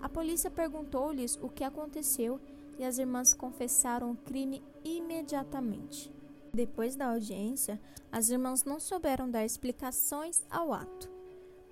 A 0.00 0.08
polícia 0.08 0.50
perguntou-lhes 0.50 1.38
o 1.42 1.48
que 1.48 1.64
aconteceu 1.64 2.40
e 2.78 2.84
as 2.84 2.98
irmãs 2.98 3.34
confessaram 3.34 4.12
o 4.12 4.16
crime 4.16 4.62
imediatamente. 4.84 6.12
Depois 6.52 6.96
da 6.96 7.10
audiência, 7.10 7.80
as 8.10 8.30
irmãs 8.30 8.64
não 8.64 8.80
souberam 8.80 9.30
dar 9.30 9.44
explicações 9.44 10.44
ao 10.50 10.72
ato. 10.72 11.10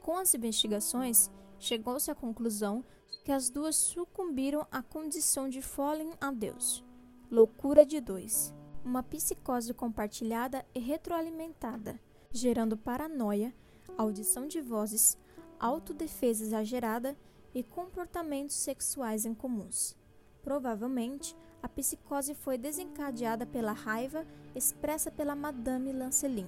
Com 0.01 0.17
as 0.17 0.35
investigações, 0.35 1.31
chegou-se 1.59 2.11
à 2.11 2.15
conclusão 2.15 2.85
que 3.25 3.33
as 3.33 3.51
duas 3.51 3.75
sucumbiram 3.75 4.67
à 4.71 4.83
condição 4.83 5.49
de 5.49 5.63
fallen 5.63 6.13
a 6.21 6.31
Deus. 6.31 6.85
Loucura 7.31 7.85
de 7.85 8.01
dois. 8.01 8.55
Uma 8.85 9.03
psicose 9.03 9.75
compartilhada 9.75 10.65
e 10.73 10.79
retroalimentada, 10.79 11.99
gerando 12.31 12.77
paranoia, 12.77 13.53
audição 13.97 14.47
de 14.47 14.61
vozes, 14.61 15.19
autodefesa 15.59 16.45
exagerada 16.45 17.17
e 17.55 17.63
comportamentos 17.63 18.57
sexuais 18.57 19.25
incomuns. 19.25 19.97
Provavelmente, 20.43 21.37
a 21.63 21.69
psicose 21.69 22.35
foi 22.35 22.57
desencadeada 22.59 23.47
pela 23.47 23.73
raiva 23.73 24.27
expressa 24.55 25.11
pela 25.11 25.35
Madame 25.35 25.93
Lancelin. 25.93 26.47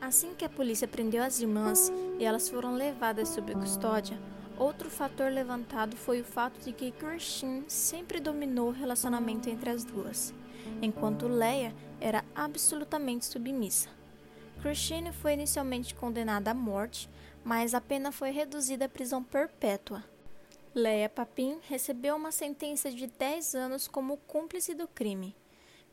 Assim 0.00 0.34
que 0.34 0.44
a 0.44 0.48
polícia 0.48 0.86
prendeu 0.86 1.22
as 1.22 1.40
irmãs 1.40 1.90
e 2.18 2.24
elas 2.24 2.48
foram 2.48 2.74
levadas 2.74 3.28
sob 3.30 3.52
custódia, 3.54 4.18
Outro 4.58 4.90
fator 4.90 5.30
levantado 5.30 5.96
foi 5.96 6.20
o 6.20 6.24
fato 6.24 6.58
de 6.58 6.72
que 6.72 6.90
Christine 6.90 7.64
sempre 7.68 8.18
dominou 8.18 8.70
o 8.70 8.72
relacionamento 8.72 9.48
entre 9.48 9.70
as 9.70 9.84
duas, 9.84 10.34
enquanto 10.82 11.28
Leia 11.28 11.72
era 12.00 12.24
absolutamente 12.34 13.24
submissa. 13.24 13.88
Christine 14.60 15.12
foi 15.12 15.34
inicialmente 15.34 15.94
condenada 15.94 16.50
à 16.50 16.54
morte, 16.54 17.08
mas 17.44 17.74
a 17.74 17.80
pena 17.80 18.10
foi 18.10 18.30
reduzida 18.30 18.86
à 18.86 18.88
prisão 18.88 19.22
perpétua. 19.22 20.04
Leia 20.74 21.08
Papin 21.08 21.58
recebeu 21.68 22.16
uma 22.16 22.32
sentença 22.32 22.90
de 22.90 23.06
10 23.06 23.54
anos 23.54 23.86
como 23.86 24.16
cúmplice 24.16 24.74
do 24.74 24.88
crime. 24.88 25.34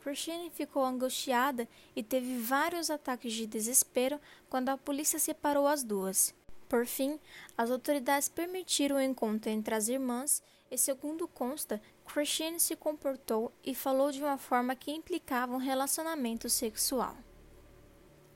Christine 0.01 0.49
ficou 0.49 0.83
angustiada 0.83 1.67
e 1.95 2.03
teve 2.03 2.37
vários 2.37 2.89
ataques 2.89 3.33
de 3.33 3.47
desespero 3.47 4.19
quando 4.49 4.69
a 4.69 4.77
polícia 4.77 5.19
separou 5.19 5.67
as 5.67 5.83
duas. 5.83 6.33
Por 6.67 6.85
fim, 6.85 7.19
as 7.57 7.69
autoridades 7.69 8.27
permitiram 8.27 8.97
o 8.97 9.01
encontro 9.01 9.49
entre 9.49 9.73
as 9.73 9.87
irmãs 9.87 10.43
e, 10.69 10.77
segundo 10.77 11.27
consta, 11.27 11.81
Christine 12.05 12.59
se 12.59 12.75
comportou 12.75 13.51
e 13.63 13.73
falou 13.73 14.11
de 14.11 14.21
uma 14.21 14.37
forma 14.37 14.75
que 14.75 14.91
implicava 14.91 15.53
um 15.53 15.59
relacionamento 15.59 16.49
sexual. 16.49 17.15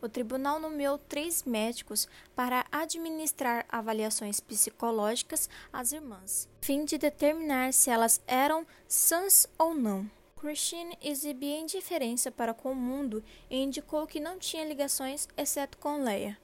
O 0.01 0.08
tribunal 0.08 0.60
nomeou 0.60 0.98
três 0.98 1.44
médicos 1.44 2.08
para 2.34 2.65
administrar 2.72 3.65
avaliações 3.68 4.39
psicológicas 4.39 5.50
às 5.74 5.91
irmãs, 5.91 6.48
fim 6.62 6.86
de 6.86 6.98
determinar 6.98 7.74
se 7.74 7.89
elas 7.89 8.22
eram 8.25 8.65
sãs 8.88 9.46
ou 9.58 9.75
não. 9.75 10.10
Christine 10.39 10.98
exibia 11.01 11.60
indiferença 11.60 12.32
para 12.32 12.53
com 12.53 12.72
o 12.72 12.75
mundo 12.75 13.22
e 13.50 13.58
indicou 13.58 14.08
que 14.08 14.22
não 14.22 14.39
tinha 14.39 14.63
ligações 14.63 15.27
exceto 15.36 15.77
com 15.77 16.01
Leia. 16.01 16.38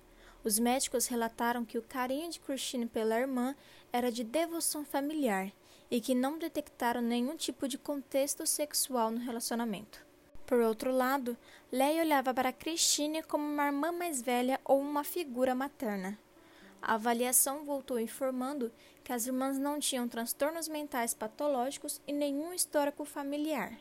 Os 0.44 0.60
médicos 0.60 1.08
relataram 1.08 1.64
que 1.64 1.78
o 1.78 1.82
carinho 1.82 2.30
de 2.30 2.42
Christine 2.42 2.86
pela 2.86 3.18
irmã 3.18 3.56
era 3.92 4.12
de 4.12 4.24
devoção 4.24 4.84
familiar 4.84 5.50
e 5.90 6.02
que 6.02 6.14
não 6.14 6.38
detectaram 6.38 7.02
nenhum 7.02 7.38
tipo 7.38 7.70
de 7.70 7.78
contexto 7.78 8.46
sexual 8.46 9.12
no 9.12 9.20
relacionamento. 9.20 10.06
Por 10.46 10.60
outro 10.60 10.92
lado, 10.92 11.36
Leia 11.72 12.04
olhava 12.04 12.34
para 12.34 12.54
Christine 12.54 13.24
como 13.24 13.44
uma 13.44 13.66
irmã 13.66 13.92
mais 13.92 14.22
velha 14.22 14.60
ou 14.64 14.80
uma 14.80 15.04
figura 15.04 15.56
materna. 15.56 16.18
A 16.80 16.94
avaliação 16.94 17.66
voltou 17.66 18.00
informando 18.00 18.72
que 19.04 19.12
as 19.12 19.26
irmãs 19.26 19.58
não 19.58 19.80
tinham 19.80 20.08
transtornos 20.08 20.68
mentais 20.68 21.16
patológicos 21.16 22.00
e 22.08 22.14
nenhum 22.14 22.54
histórico 22.54 23.04
familiar. 23.06 23.76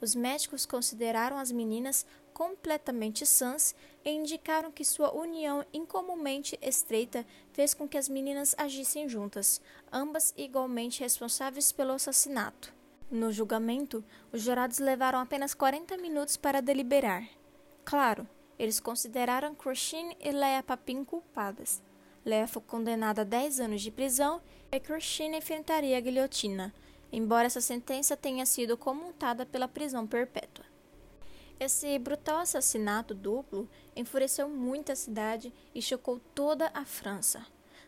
Os 0.00 0.14
médicos 0.14 0.64
consideraram 0.64 1.38
as 1.38 1.50
meninas 1.50 2.06
completamente 2.32 3.26
sãs 3.26 3.74
e 4.04 4.10
indicaram 4.10 4.70
que 4.70 4.84
sua 4.84 5.12
união 5.12 5.64
incomumente 5.72 6.56
estreita 6.62 7.26
fez 7.52 7.74
com 7.74 7.88
que 7.88 7.98
as 7.98 8.08
meninas 8.08 8.54
agissem 8.56 9.08
juntas, 9.08 9.60
ambas 9.92 10.32
igualmente 10.36 11.00
responsáveis 11.00 11.72
pelo 11.72 11.92
assassinato. 11.92 12.75
No 13.10 13.30
julgamento, 13.30 14.04
os 14.32 14.42
jurados 14.42 14.80
levaram 14.80 15.20
apenas 15.20 15.54
40 15.54 15.96
minutos 15.96 16.36
para 16.36 16.60
deliberar. 16.60 17.24
Claro, 17.84 18.28
eles 18.58 18.80
consideraram 18.80 19.54
Christine 19.54 20.16
e 20.20 20.32
Leia 20.32 20.60
Papin 20.60 21.04
culpadas. 21.04 21.80
Leia 22.24 22.48
foi 22.48 22.62
condenada 22.62 23.20
a 23.20 23.24
10 23.24 23.60
anos 23.60 23.80
de 23.80 23.92
prisão 23.92 24.42
e 24.72 24.80
Christine 24.80 25.38
enfrentaria 25.38 25.96
a 25.96 26.00
guilhotina, 26.00 26.74
embora 27.12 27.46
essa 27.46 27.60
sentença 27.60 28.16
tenha 28.16 28.44
sido 28.44 28.76
comutada 28.76 29.46
pela 29.46 29.68
prisão 29.68 30.04
perpétua. 30.04 30.64
Esse 31.60 31.96
brutal 32.00 32.40
assassinato 32.40 33.14
duplo 33.14 33.70
enfureceu 33.94 34.48
muito 34.48 34.90
a 34.90 34.96
cidade 34.96 35.54
e 35.72 35.80
chocou 35.80 36.18
toda 36.34 36.72
a 36.74 36.84
França. 36.84 37.46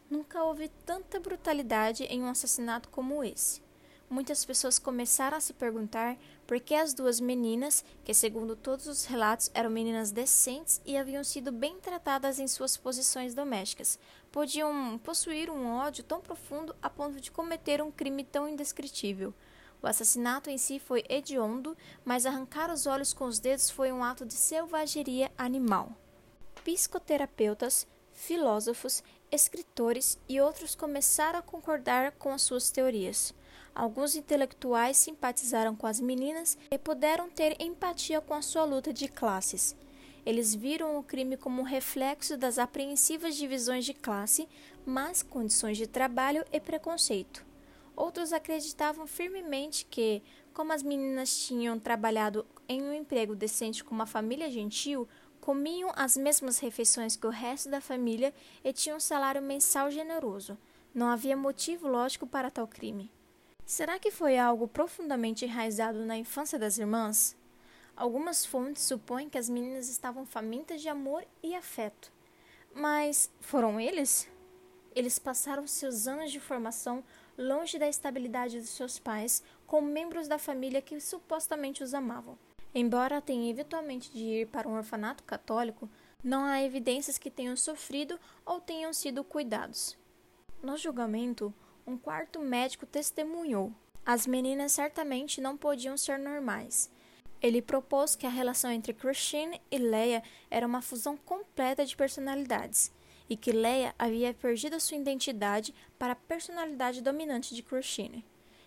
Nunca 0.08 0.44
houve 0.44 0.68
tanta 0.87 1.18
brutalidade 1.18 2.04
em 2.04 2.22
um 2.22 2.28
assassinato 2.28 2.88
como 2.88 3.25
esse. 3.25 3.66
Muitas 4.10 4.42
pessoas 4.42 4.78
começaram 4.78 5.36
a 5.36 5.40
se 5.40 5.52
perguntar 5.52 6.16
por 6.46 6.58
que 6.60 6.74
as 6.74 6.94
duas 6.94 7.20
meninas, 7.20 7.84
que 8.02 8.14
segundo 8.14 8.56
todos 8.56 8.86
os 8.86 9.04
relatos 9.04 9.50
eram 9.52 9.68
meninas 9.68 10.10
decentes 10.10 10.80
e 10.86 10.96
haviam 10.96 11.22
sido 11.22 11.52
bem 11.52 11.78
tratadas 11.78 12.38
em 12.38 12.48
suas 12.48 12.74
posições 12.74 13.34
domésticas, 13.34 13.98
podiam 14.32 14.98
possuir 15.04 15.50
um 15.50 15.66
ódio 15.66 16.02
tão 16.02 16.22
profundo 16.22 16.74
a 16.80 16.88
ponto 16.88 17.20
de 17.20 17.30
cometer 17.30 17.82
um 17.82 17.90
crime 17.90 18.24
tão 18.24 18.48
indescritível. 18.48 19.34
O 19.82 19.86
assassinato 19.86 20.48
em 20.48 20.56
si 20.56 20.78
foi 20.78 21.04
hediondo, 21.06 21.76
mas 22.02 22.24
arrancar 22.24 22.72
os 22.72 22.86
olhos 22.86 23.12
com 23.12 23.26
os 23.26 23.38
dedos 23.38 23.68
foi 23.68 23.92
um 23.92 24.02
ato 24.02 24.24
de 24.24 24.34
selvageria 24.34 25.30
animal. 25.36 25.92
Psicoterapeutas, 26.64 27.86
filósofos, 28.12 29.02
escritores 29.30 30.18
e 30.26 30.40
outros 30.40 30.74
começaram 30.74 31.38
a 31.38 31.42
concordar 31.42 32.12
com 32.12 32.32
as 32.32 32.42
suas 32.42 32.70
teorias. 32.70 33.34
Alguns 33.75 34.16
intelectuais 34.16 34.96
simpatizaram 34.96 35.76
com 35.76 35.87
as 35.87 36.00
meninas 36.00 36.58
e 36.70 36.78
puderam 36.78 37.28
ter 37.28 37.60
empatia 37.60 38.20
com 38.20 38.34
a 38.34 38.42
sua 38.42 38.64
luta 38.64 38.92
de 38.92 39.08
classes. 39.08 39.76
Eles 40.26 40.54
viram 40.54 40.98
o 40.98 41.02
crime 41.02 41.37
como 41.37 41.62
um 41.62 41.64
reflexo 41.64 42.37
das 42.37 42.58
apreensivas 42.58 43.34
divisões 43.34 43.84
de 43.84 43.94
classe, 43.94 44.48
más 44.84 45.22
condições 45.22 45.78
de 45.78 45.87
trabalho 45.87 46.44
e 46.52 46.60
preconceito. 46.60 47.46
Outros 47.96 48.32
acreditavam 48.32 49.06
firmemente 49.06 49.84
que, 49.84 50.22
como 50.52 50.72
as 50.72 50.82
meninas 50.82 51.37
tinham 51.46 51.78
trabalhado 51.78 52.46
em 52.68 52.82
um 52.82 52.92
emprego 52.92 53.34
decente 53.34 53.82
com 53.82 53.94
uma 53.94 54.06
família 54.06 54.50
gentil, 54.50 55.08
comiam 55.40 55.90
as 55.96 56.16
mesmas 56.16 56.58
refeições 56.58 57.16
que 57.16 57.26
o 57.26 57.30
resto 57.30 57.70
da 57.70 57.80
família 57.80 58.34
e 58.62 58.72
tinham 58.72 58.98
um 58.98 59.00
salário 59.00 59.40
mensal 59.40 59.90
generoso. 59.90 60.58
Não 60.94 61.08
havia 61.08 61.37
motivo 61.37 61.88
lógico 61.88 62.26
para 62.26 62.50
tal 62.50 62.68
crime. 62.68 63.10
Será 63.68 63.98
que 63.98 64.10
foi 64.10 64.38
algo 64.38 64.66
profundamente 64.66 65.44
enraizado 65.44 65.98
na 65.98 66.16
infância 66.16 66.58
das 66.58 66.78
irmãs? 66.78 67.37
Algumas 67.94 68.46
fontes 68.46 68.82
supõem 68.82 69.28
que 69.28 69.37
as 69.37 69.46
meninas 69.46 69.90
estavam 69.90 70.25
famintas 70.25 70.80
de 70.80 70.88
amor 70.88 71.22
e 71.42 71.54
afeto. 71.54 72.10
Mas 72.75 73.30
foram 73.42 73.78
eles? 73.78 74.26
Eles 74.96 75.18
passaram 75.18 75.66
seus 75.66 76.08
anos 76.08 76.32
de 76.32 76.40
formação 76.40 77.04
longe 77.37 77.78
da 77.78 77.87
estabilidade 77.87 78.58
dos 78.58 78.70
seus 78.70 78.98
pais, 78.98 79.42
com 79.66 79.82
membros 79.82 80.26
da 80.26 80.38
família 80.38 80.80
que 80.80 80.98
supostamente 80.98 81.82
os 81.82 81.92
amavam. 81.92 82.38
Embora 82.75 83.20
tenham 83.20 83.50
eventualmente 83.50 84.10
de 84.10 84.25
ir 84.25 84.46
para 84.46 84.66
um 84.66 84.78
orfanato 84.78 85.22
católico, 85.25 85.90
não 86.25 86.42
há 86.46 86.62
evidências 86.62 87.18
que 87.18 87.30
tenham 87.30 87.54
sofrido 87.54 88.18
ou 88.46 88.62
tenham 88.62 88.94
sido 88.94 89.22
cuidados. 89.22 89.94
No 90.62 90.75
julgamento, 90.78 91.52
um 91.88 91.97
quarto 91.97 92.38
médico 92.38 92.85
testemunhou. 92.85 93.73
As 94.04 94.26
meninas 94.26 94.73
certamente 94.73 95.40
não 95.40 95.57
podiam 95.57 95.97
ser 95.97 96.18
normais. 96.18 96.90
Ele 97.40 97.62
propôs 97.62 98.14
que 98.14 98.26
a 98.26 98.30
relação 98.30 98.71
entre 98.71 98.92
Christine 98.92 99.61
e 99.71 99.78
Leia 99.78 100.23
era 100.50 100.66
uma 100.66 100.83
fusão 100.83 101.16
completa 101.16 101.87
de 101.87 101.97
personalidades 101.97 102.92
e 103.30 103.37
que 103.37 103.52
Leia 103.52 103.95
havia 103.99 104.35
perdido 104.35 104.78
sua 104.78 104.99
identidade 104.99 105.75
para 105.99 106.12
a 106.12 106.16
personalidade 106.16 107.00
dominante 107.00 107.54
de 107.54 107.62
Christine. 107.62 108.25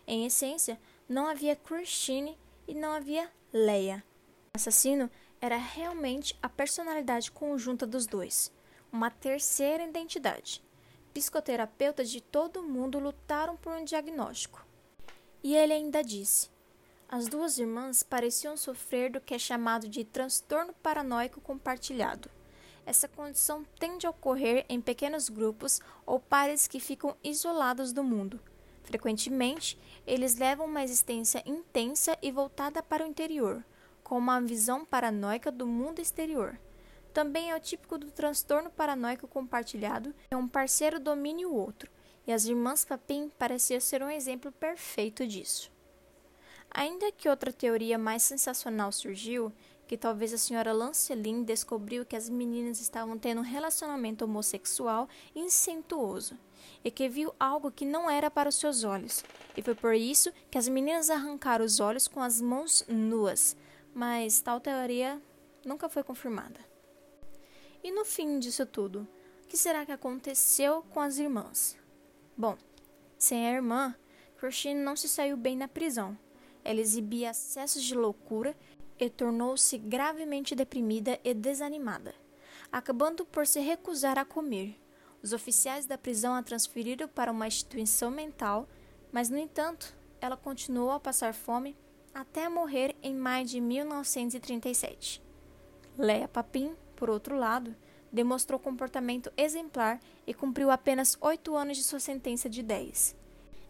Em 0.08 0.26
essência, 0.26 0.80
não 1.08 1.28
havia 1.28 1.56
Christine 1.56 2.38
e 2.68 2.74
não 2.74 2.92
havia 2.92 3.30
Leia. 3.54 4.04
O 4.54 4.58
assassino 4.58 5.12
era 5.40 5.58
realmente 5.58 6.36
a 6.42 6.50
personalidade 6.50 7.32
conjunta 7.32 7.86
dos 7.86 8.08
dois, 8.08 8.52
uma 8.92 9.12
terceira 9.12 9.84
identidade 9.84 10.64
psicoterapeutas 11.14 12.10
de 12.10 12.22
todo 12.22 12.62
o 12.62 12.64
mundo 12.64 13.00
lutaram 13.00 13.56
por 13.58 13.74
um 13.74 13.84
diagnóstico. 13.84 14.66
E 15.44 15.56
ele 15.56 15.74
ainda 15.74 16.04
disse: 16.04 16.50
as 17.10 17.28
duas 17.28 17.58
irmãs 17.58 18.04
pareciam 18.04 18.56
sofrer 18.56 19.12
do 19.12 19.20
que 19.20 19.34
é 19.34 19.38
chamado 19.38 19.90
de 19.90 20.06
transtorno 20.06 20.74
paranoico 20.82 21.42
compartilhado. 21.42 22.30
Essa 22.86 23.08
condição 23.08 23.66
tende 23.78 24.08
a 24.08 24.10
ocorrer 24.10 24.66
em 24.70 24.80
pequenos 24.80 25.28
grupos 25.28 25.82
ou 26.06 26.20
pares 26.20 26.68
que 26.68 26.80
ficam 26.80 27.16
isolados 27.22 27.92
do 27.92 28.02
mundo. 28.02 28.40
Frequentemente, 28.84 29.78
eles 30.08 30.36
levam 30.36 30.66
uma 30.66 30.84
existência 30.84 31.44
intensa 31.46 32.18
e 32.22 32.32
voltada 32.32 32.82
para 32.82 33.04
o 33.04 33.08
interior, 33.08 33.64
com 34.04 34.18
uma 34.18 34.40
visão 34.40 34.86
paranoica 34.86 35.52
do 35.52 35.68
mundo 35.68 36.00
exterior. 36.00 36.58
Também 37.14 37.52
é 37.52 37.56
o 37.56 37.60
típico 37.60 37.98
do 37.98 38.10
transtorno 38.10 38.70
paranoico 38.70 39.28
compartilhado, 39.28 40.16
é 40.32 40.38
um 40.38 40.48
parceiro 40.48 41.00
domine 41.00 41.46
o 41.46 41.54
outro, 41.54 41.92
e 42.26 42.32
as 42.32 42.46
irmãs 42.46 42.86
Papin 42.86 43.30
pareciam 43.38 43.82
ser 43.82 44.02
um 44.02 44.10
exemplo 44.10 44.52
perfeito 44.52 45.28
disso. 45.28 45.70
Ainda 46.74 47.12
que 47.12 47.28
outra 47.28 47.52
teoria 47.52 47.98
mais 47.98 48.24
sensacional 48.24 48.94
surgiu, 48.94 49.52
que 49.86 49.98
talvez 49.98 50.34
a 50.34 50.38
senhora 50.38 50.72
Lancelin 50.72 51.44
descobriu 51.44 52.06
que 52.06 52.16
as 52.16 52.30
meninas 52.30 52.80
estavam 52.80 53.18
tendo 53.18 53.42
um 53.42 53.44
relacionamento 53.44 54.24
homossexual 54.24 55.10
incentuoso, 55.36 56.38
e 56.82 56.90
que 56.90 57.10
viu 57.10 57.36
algo 57.38 57.70
que 57.70 57.84
não 57.84 58.10
era 58.10 58.32
para 58.32 58.48
os 58.48 58.56
seus 58.56 58.86
olhos, 58.86 59.22
e 59.58 59.62
foi 59.62 59.76
por 59.76 59.94
isso 59.94 60.32
que 60.50 60.58
as 60.58 60.70
meninas 60.70 61.10
arrancaram 61.10 61.66
os 61.66 61.82
olhos 61.82 62.08
com 62.08 62.22
as 62.22 62.40
mãos 62.40 62.86
nuas, 62.88 63.58
mas 63.94 64.40
tal 64.40 64.62
teoria 64.62 65.22
nunca 65.66 65.90
foi 65.90 66.04
confirmada. 66.04 66.71
E 67.84 67.92
no 67.92 68.06
fim 68.06 68.38
disso 68.40 68.66
tudo, 68.66 69.08
o 69.44 69.48
que 69.48 69.58
será 69.58 69.86
que 69.86 69.92
aconteceu 69.92 70.84
com 70.92 71.00
as 71.00 71.18
irmãs? 71.18 71.78
Bom, 72.38 72.58
sem 73.18 73.48
a 73.48 73.52
irmã, 73.52 73.96
Christine 74.38 74.80
não 74.82 74.96
se 74.96 75.10
saiu 75.10 75.36
bem 75.36 75.58
na 75.58 75.68
prisão. 75.68 76.18
Ela 76.64 76.80
exibia 76.80 77.32
acessos 77.32 77.84
de 77.84 77.96
loucura 77.96 78.56
e 79.00 79.10
tornou-se 79.10 79.78
gravemente 79.78 80.56
deprimida 80.56 81.20
e 81.24 81.34
desanimada, 81.34 82.14
acabando 82.72 83.26
por 83.26 83.48
se 83.48 83.60
recusar 83.60 84.18
a 84.18 84.26
comer. 84.26 84.80
Os 85.24 85.34
oficiais 85.34 85.86
da 85.86 85.98
prisão 85.98 86.36
a 86.36 86.44
transferiram 86.44 87.08
para 87.08 87.32
uma 87.32 87.48
instituição 87.48 88.12
mental, 88.12 88.68
mas, 89.12 89.30
no 89.30 89.38
entanto, 89.38 89.96
ela 90.20 90.38
continuou 90.38 90.92
a 90.92 91.00
passar 91.00 91.34
fome 91.34 91.76
até 92.14 92.48
morrer 92.48 92.96
em 93.02 93.16
maio 93.16 93.46
de 93.46 93.60
1937. 93.60 95.22
Leia 95.98 96.28
Papin 96.28 96.76
por 97.02 97.10
outro 97.10 97.36
lado, 97.36 97.76
demonstrou 98.12 98.60
comportamento 98.60 99.34
exemplar 99.36 100.00
e 100.28 100.36
cumpriu 100.36 100.70
apenas 100.70 101.18
oito 101.20 101.56
anos 101.56 101.78
de 101.78 101.84
sua 101.84 102.00
sentença 102.00 102.48
de 102.48 102.62
dez. 102.62 103.16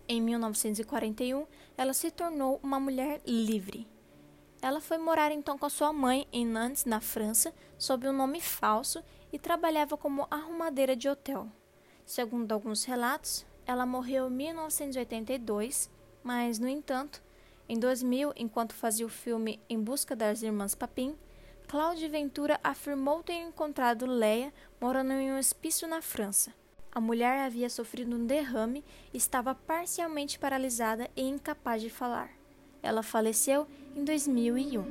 Em 0.05 0.21
1941, 0.21 1.47
ela 1.77 1.93
se 1.93 2.11
tornou 2.11 2.59
uma 2.61 2.77
mulher 2.77 3.21
livre. 3.25 3.87
Ela 4.61 4.81
foi 4.81 4.97
morar 4.97 5.31
então 5.31 5.57
com 5.57 5.69
sua 5.69 5.93
mãe 5.93 6.27
em 6.33 6.45
Nantes, 6.45 6.83
na 6.83 6.99
França, 6.99 7.53
sob 7.77 8.05
um 8.05 8.11
nome 8.11 8.41
falso 8.41 9.01
e 9.31 9.39
trabalhava 9.39 9.95
como 9.95 10.27
arrumadeira 10.29 10.93
de 10.93 11.07
hotel. 11.07 11.47
Segundo 12.05 12.51
alguns 12.51 12.83
relatos, 12.83 13.45
ela 13.65 13.85
morreu 13.85 14.27
em 14.27 14.31
1982, 14.31 15.89
mas, 16.21 16.59
no 16.59 16.67
entanto, 16.67 17.23
em 17.69 17.79
2000, 17.79 18.33
enquanto 18.35 18.73
fazia 18.73 19.05
o 19.05 19.09
filme 19.09 19.57
Em 19.69 19.81
Busca 19.81 20.17
das 20.17 20.43
Irmãs 20.43 20.75
Papin, 20.75 21.15
Cláudia 21.71 22.09
Ventura 22.09 22.59
afirmou 22.61 23.23
ter 23.23 23.31
encontrado 23.31 24.05
Leia 24.05 24.51
morando 24.81 25.13
em 25.13 25.31
um 25.31 25.39
hospício 25.39 25.87
na 25.87 26.01
França. 26.01 26.53
A 26.91 26.99
mulher 26.99 27.39
havia 27.45 27.69
sofrido 27.69 28.13
um 28.13 28.25
derrame 28.25 28.83
e 29.13 29.17
estava 29.17 29.55
parcialmente 29.55 30.37
paralisada 30.37 31.09
e 31.15 31.21
incapaz 31.21 31.81
de 31.81 31.89
falar. 31.89 32.29
Ela 32.83 33.01
faleceu 33.01 33.65
em 33.95 34.03
2001. 34.03 34.81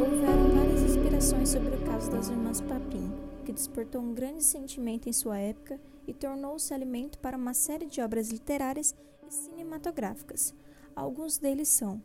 Houveram 0.00 0.48
várias 0.56 0.82
inspirações 0.84 1.50
sobre 1.50 1.76
o 1.76 1.84
caso 1.84 2.10
das 2.10 2.30
irmãs 2.30 2.62
Papin, 2.62 3.12
que 3.44 3.52
despertou 3.52 4.00
um 4.00 4.14
grande 4.14 4.42
sentimento 4.42 5.06
em 5.06 5.12
sua 5.12 5.36
época 5.36 5.78
e 6.06 6.14
tornou-se 6.14 6.72
alimento 6.72 7.18
para 7.18 7.36
uma 7.36 7.52
série 7.52 7.84
de 7.84 8.00
obras 8.00 8.30
literárias 8.30 8.94
cinematográficas. 9.34 10.54
Alguns 10.94 11.38
deles 11.38 11.68
são 11.68 12.02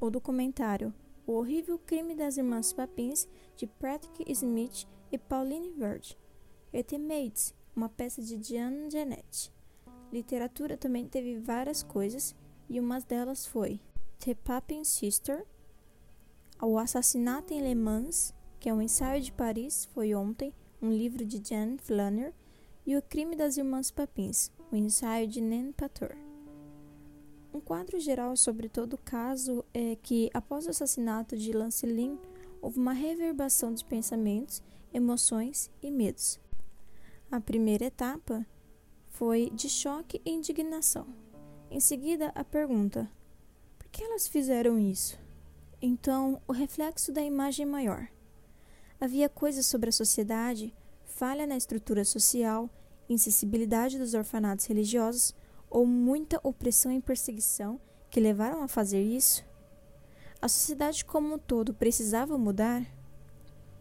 o 0.00 0.10
documentário 0.10 0.92
O 1.26 1.32
Horrível 1.34 1.78
Crime 1.78 2.14
das 2.14 2.36
Irmãs 2.36 2.72
Papins, 2.72 3.28
de 3.56 3.66
Patrick 3.66 4.30
Smith 4.32 4.88
e 5.12 5.18
Pauline 5.18 5.70
Verde, 5.70 6.18
e 6.72 6.82
The 6.82 6.98
Maids, 6.98 7.54
uma 7.76 7.88
peça 7.88 8.20
de 8.20 8.36
Diane 8.36 8.90
Genet. 8.90 9.52
Literatura 10.12 10.76
também 10.76 11.06
teve 11.06 11.38
várias 11.38 11.82
coisas, 11.82 12.34
e 12.68 12.80
uma 12.80 13.00
delas 13.00 13.46
foi 13.46 13.80
The 14.18 14.34
Papin 14.34 14.84
Sister, 14.84 15.46
O 16.60 16.78
Assassinato 16.78 17.54
em 17.54 17.62
Le 17.62 17.74
Mans, 17.74 18.34
que 18.58 18.68
é 18.68 18.74
um 18.74 18.82
ensaio 18.82 19.22
de 19.22 19.32
Paris, 19.32 19.84
foi 19.94 20.14
ontem, 20.14 20.52
um 20.80 20.90
livro 20.90 21.24
de 21.24 21.40
Jan 21.42 21.76
Flanner, 21.78 22.34
e 22.84 22.96
O 22.96 23.02
Crime 23.02 23.36
das 23.36 23.56
Irmãs 23.56 23.90
Papins, 23.90 24.50
o 24.70 24.76
ensaio 24.76 25.28
de 25.28 25.40
Nan 25.40 25.72
Pator. 25.72 26.31
Um 27.52 27.60
quadro 27.60 28.00
geral 28.00 28.34
sobre 28.34 28.66
todo 28.66 28.94
o 28.94 28.98
caso 28.98 29.62
é 29.74 29.94
que, 29.96 30.30
após 30.32 30.66
o 30.66 30.70
assassinato 30.70 31.36
de 31.36 31.52
Lancelin, 31.52 32.18
houve 32.62 32.78
uma 32.78 32.94
reverbação 32.94 33.74
de 33.74 33.84
pensamentos, 33.84 34.62
emoções 34.92 35.70
e 35.82 35.90
medos. 35.90 36.40
A 37.30 37.40
primeira 37.40 37.84
etapa 37.84 38.46
foi 39.10 39.50
de 39.50 39.68
choque 39.68 40.20
e 40.24 40.30
indignação. 40.30 41.06
Em 41.70 41.78
seguida, 41.78 42.32
a 42.34 42.42
pergunta: 42.42 43.10
por 43.78 43.88
que 43.88 44.02
elas 44.02 44.26
fizeram 44.26 44.78
isso? 44.78 45.18
Então, 45.80 46.40
o 46.48 46.52
reflexo 46.52 47.12
da 47.12 47.20
imagem 47.22 47.66
maior. 47.66 48.08
Havia 48.98 49.28
coisas 49.28 49.66
sobre 49.66 49.90
a 49.90 49.92
sociedade, 49.92 50.74
falha 51.04 51.46
na 51.46 51.56
estrutura 51.56 52.04
social, 52.04 52.70
insensibilidade 53.08 53.98
dos 53.98 54.14
orfanatos 54.14 54.64
religiosos 54.64 55.34
ou 55.72 55.86
muita 55.86 56.38
opressão 56.42 56.92
e 56.92 57.00
perseguição 57.00 57.80
que 58.10 58.20
levaram 58.20 58.62
a 58.62 58.68
fazer 58.68 59.02
isso? 59.02 59.42
A 60.40 60.46
sociedade 60.46 61.02
como 61.02 61.34
um 61.34 61.38
todo 61.38 61.72
precisava 61.72 62.36
mudar? 62.36 62.84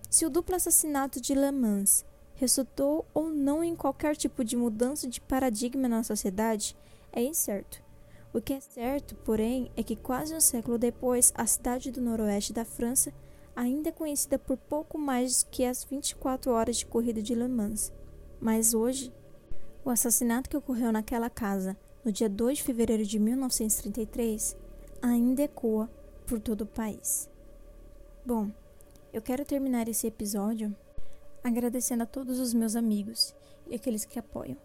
Se 0.09 0.25
o 0.25 0.29
duplo 0.29 0.55
assassinato 0.55 1.19
de 1.19 1.35
Le 1.35 1.51
Mans 1.51 2.05
resultou 2.35 3.05
ou 3.13 3.29
não 3.29 3.61
em 3.61 3.75
qualquer 3.75 4.15
tipo 4.15 4.43
de 4.43 4.55
mudança 4.55 5.05
de 5.05 5.19
paradigma 5.19 5.87
na 5.89 6.01
sociedade 6.01 6.77
é 7.11 7.21
incerto. 7.21 7.83
O 8.33 8.39
que 8.39 8.53
é 8.53 8.61
certo, 8.61 9.13
porém, 9.15 9.69
é 9.75 9.83
que 9.83 9.95
quase 9.95 10.33
um 10.33 10.39
século 10.39 10.77
depois, 10.77 11.33
a 11.35 11.45
cidade 11.45 11.91
do 11.91 11.99
noroeste 11.99 12.53
da 12.53 12.63
França 12.63 13.13
ainda 13.53 13.89
é 13.89 13.91
conhecida 13.91 14.39
por 14.39 14.55
pouco 14.55 14.97
mais 14.97 15.43
que 15.43 15.65
as 15.65 15.83
24 15.83 16.51
horas 16.51 16.77
de 16.77 16.85
corrida 16.85 17.21
de 17.21 17.35
Le 17.35 17.49
Mans. 17.49 17.91
Mas 18.39 18.73
hoje, 18.73 19.11
o 19.83 19.89
assassinato 19.89 20.49
que 20.49 20.57
ocorreu 20.57 20.91
naquela 20.91 21.29
casa 21.29 21.77
no 22.03 22.11
dia 22.11 22.29
2 22.29 22.57
de 22.57 22.63
fevereiro 22.63 23.05
de 23.05 23.19
1933 23.19 24.55
ainda 25.01 25.43
ecoa 25.43 25.89
por 26.25 26.39
todo 26.39 26.61
o 26.61 26.67
país. 26.67 27.29
Bom, 28.25 28.51
eu 29.11 29.21
quero 29.21 29.43
terminar 29.43 29.87
esse 29.87 30.07
episódio 30.07 30.75
agradecendo 31.43 32.03
a 32.03 32.05
todos 32.05 32.39
os 32.39 32.53
meus 32.53 32.75
amigos 32.75 33.35
e 33.67 33.75
aqueles 33.75 34.05
que 34.05 34.19
apoiam. 34.19 34.57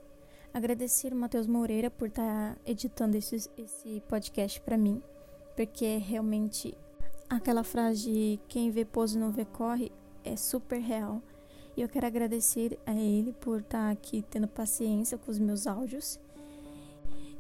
Agradecer 0.53 1.13
o 1.13 1.17
Matheus 1.17 1.47
Moreira 1.47 1.91
por 1.91 2.09
estar 2.09 2.55
tá 2.55 2.61
editando 2.65 3.17
esse, 3.17 3.37
esse 3.59 4.03
podcast 4.09 4.61
para 4.61 4.79
mim, 4.79 5.03
porque 5.55 5.97
realmente 5.99 6.77
aquela 7.29 7.65
frase 7.65 8.05
de 8.05 8.41
quem 8.49 8.71
vê 8.71 8.85
pouso 8.85 9.19
não 9.19 9.31
vê 9.31 9.45
corre 9.45 9.91
é 10.25 10.37
super 10.37 10.79
real. 10.81 11.23
E 11.77 11.83
eu 11.83 11.89
quero 11.89 12.07
agradecer 12.07 12.79
a 12.87 12.95
ele 12.95 13.33
por 13.35 13.61
estar 13.61 13.87
tá 13.87 13.91
aqui 13.91 14.25
tendo 14.31 14.49
paciência 14.49 15.19
com 15.19 15.31
os 15.31 15.39
meus 15.39 15.67
áudios. 15.67 16.19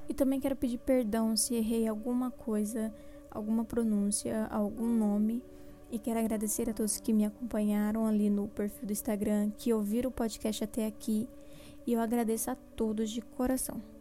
E 0.08 0.14
também 0.14 0.38
quero 0.38 0.54
pedir 0.54 0.78
perdão 0.78 1.36
se 1.36 1.54
errei 1.54 1.88
alguma 1.88 2.30
coisa, 2.30 2.94
alguma 3.30 3.64
pronúncia, 3.64 4.46
algum 4.46 4.86
nome. 4.86 5.42
E 5.90 5.98
quero 5.98 6.18
agradecer 6.18 6.68
a 6.68 6.74
todos 6.74 7.00
que 7.00 7.12
me 7.12 7.24
acompanharam 7.24 8.06
ali 8.06 8.28
no 8.28 8.48
perfil 8.48 8.86
do 8.86 8.92
Instagram, 8.92 9.50
que 9.56 9.72
ouviram 9.72 10.10
o 10.10 10.12
podcast 10.12 10.62
até 10.62 10.86
aqui. 10.86 11.26
E 11.86 11.92
eu 11.92 12.00
agradeço 12.00 12.50
a 12.50 12.56
todos 12.76 13.10
de 13.10 13.22
coração. 13.22 13.95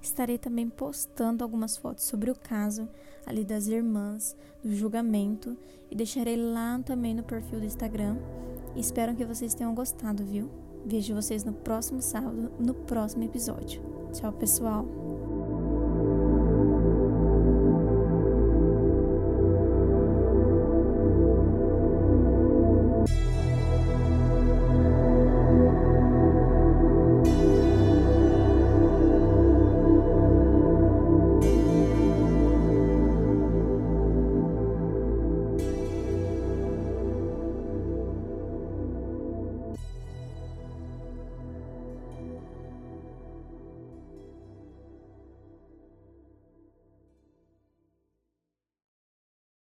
Estarei 0.00 0.38
também 0.38 0.68
postando 0.68 1.42
algumas 1.42 1.76
fotos 1.76 2.04
sobre 2.04 2.30
o 2.30 2.34
caso 2.34 2.88
ali 3.26 3.44
das 3.44 3.66
irmãs, 3.66 4.36
do 4.62 4.74
julgamento 4.74 5.56
e 5.90 5.94
deixarei 5.94 6.36
lá 6.36 6.80
também 6.84 7.14
no 7.14 7.22
perfil 7.22 7.60
do 7.60 7.66
Instagram. 7.66 8.16
espero 8.76 9.14
que 9.14 9.24
vocês 9.24 9.54
tenham 9.54 9.74
gostado, 9.74 10.24
viu? 10.24 10.50
Vejo 10.86 11.14
vocês 11.14 11.44
no 11.44 11.52
próximo 11.52 12.00
sábado, 12.00 12.52
no 12.58 12.74
próximo 12.74 13.24
episódio. 13.24 13.82
Tchau, 14.12 14.32
pessoal! 14.32 15.17